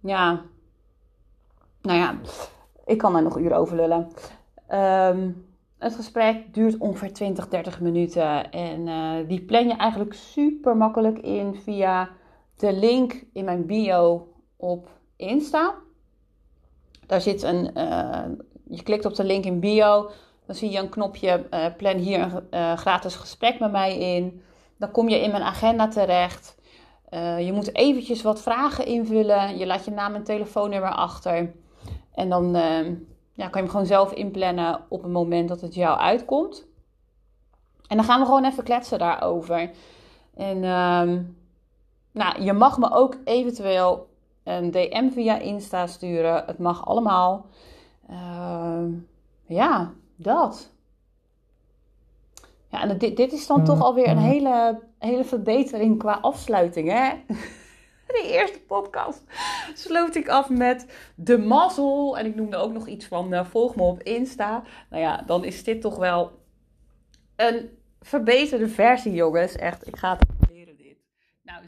ja, 0.00 0.42
nou 1.82 1.98
ja, 1.98 2.18
ik 2.84 2.98
kan 2.98 3.12
daar 3.12 3.22
nog 3.22 3.38
uren 3.38 3.56
over 3.56 3.76
lullen. 3.76 4.08
Um, 4.72 5.48
het 5.78 5.94
gesprek 5.94 6.54
duurt 6.54 6.78
ongeveer 6.78 7.12
20, 7.12 7.48
30 7.48 7.80
minuten. 7.80 8.50
En 8.50 8.86
uh, 8.86 9.28
die 9.28 9.40
plan 9.40 9.68
je 9.68 9.74
eigenlijk 9.74 10.14
super 10.14 10.76
makkelijk 10.76 11.18
in 11.18 11.54
via 11.54 12.08
de 12.56 12.72
link 12.72 13.24
in 13.32 13.44
mijn 13.44 13.66
bio 13.66 14.28
op 14.60 14.88
Insta. 15.16 15.74
Daar 17.06 17.20
zit 17.20 17.42
een. 17.42 17.70
Uh, 17.74 18.24
je 18.64 18.82
klikt 18.82 19.04
op 19.04 19.14
de 19.14 19.24
link 19.24 19.44
in 19.44 19.60
bio. 19.60 20.10
Dan 20.46 20.54
zie 20.54 20.70
je 20.70 20.78
een 20.78 20.88
knopje. 20.88 21.46
Uh, 21.50 21.66
plan 21.76 21.96
hier 21.96 22.44
een 22.50 22.78
gratis 22.78 23.14
gesprek 23.14 23.60
met 23.60 23.70
mij 23.70 23.98
in. 23.98 24.42
Dan 24.76 24.90
kom 24.90 25.08
je 25.08 25.20
in 25.20 25.30
mijn 25.30 25.42
agenda 25.42 25.88
terecht. 25.88 26.58
je 27.38 27.50
moet 27.52 27.74
eventjes 27.74 28.22
wat 28.22 28.42
vragen 28.42 28.86
invullen. 28.86 29.58
Je 29.58 29.66
laat 29.66 29.84
je 29.84 29.90
naam 29.90 30.14
en 30.14 30.24
telefoonnummer 30.24 30.94
achter. 30.94 31.52
En 32.14 32.28
dan 32.28 32.52
ja, 33.34 33.48
kan 33.48 33.50
je 33.50 33.58
hem 33.58 33.68
gewoon 33.68 33.86
zelf 33.86 34.12
inplannen 34.12 34.80
op 34.88 35.02
het 35.02 35.12
moment 35.12 35.48
dat 35.48 35.60
het 35.60 35.74
jou 35.74 35.98
uitkomt. 35.98 36.66
En 37.86 37.96
dan 37.96 38.04
gaan 38.04 38.20
we 38.20 38.26
gewoon 38.26 38.44
even 38.44 38.64
kletsen 38.64 38.98
daarover. 38.98 39.70
En 40.34 40.64
ehm, 40.64 41.22
nou, 42.12 42.42
je 42.42 42.52
mag 42.52 42.78
me 42.78 42.90
ook 42.92 43.16
eventueel 43.24 44.09
een 44.56 44.70
DM 44.70 45.10
via 45.10 45.38
Insta 45.38 45.86
sturen. 45.86 46.44
Het 46.46 46.58
mag 46.58 46.86
allemaal. 46.86 47.46
Ehm, 48.08 48.90
ja, 49.46 49.92
dat. 50.16 50.72
Ja, 52.70 52.82
en 52.82 52.98
dit, 52.98 53.16
dit 53.16 53.32
is 53.32 53.46
dan 53.46 53.64
toch 53.64 53.82
alweer 53.82 54.08
een 54.08 54.18
hele, 54.18 54.80
hele 54.98 55.24
verbetering 55.24 55.98
qua 55.98 56.18
afsluiting, 56.20 56.88
hè? 56.88 57.12
de 58.06 58.28
eerste 58.32 58.60
podcast 58.60 59.22
sloot 59.74 60.14
ik 60.14 60.28
af 60.28 60.48
met 60.48 60.86
de 61.14 61.38
mazzel. 61.38 62.18
En 62.18 62.26
ik 62.26 62.34
noemde 62.34 62.56
ook 62.56 62.72
nog 62.72 62.86
iets 62.86 63.06
van 63.06 63.34
uh, 63.34 63.44
volg 63.44 63.76
me 63.76 63.82
op 63.82 64.02
Insta. 64.02 64.62
Nou 64.90 65.02
ja, 65.02 65.22
dan 65.26 65.44
is 65.44 65.64
dit 65.64 65.80
toch 65.80 65.96
wel 65.96 66.32
een 67.36 67.78
verbeterde 68.00 68.68
versie, 68.68 69.12
jongens. 69.12 69.56
Echt, 69.56 69.86
ik 69.86 69.96
ga 69.96 70.18
het 70.18 70.50
leren 70.50 70.76
dit. 70.76 70.96
Nou, 71.42 71.62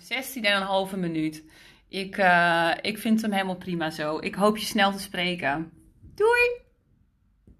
16,5 0.90 0.98
minuut. 0.98 1.44
Ik, 1.92 2.16
uh, 2.16 2.70
ik 2.80 2.98
vind 2.98 3.22
hem 3.22 3.32
helemaal 3.32 3.56
prima 3.56 3.90
zo. 3.90 4.18
Ik 4.18 4.34
hoop 4.34 4.56
je 4.56 4.64
snel 4.64 4.92
te 4.92 4.98
spreken. 4.98 5.72
Doei! 6.14 6.61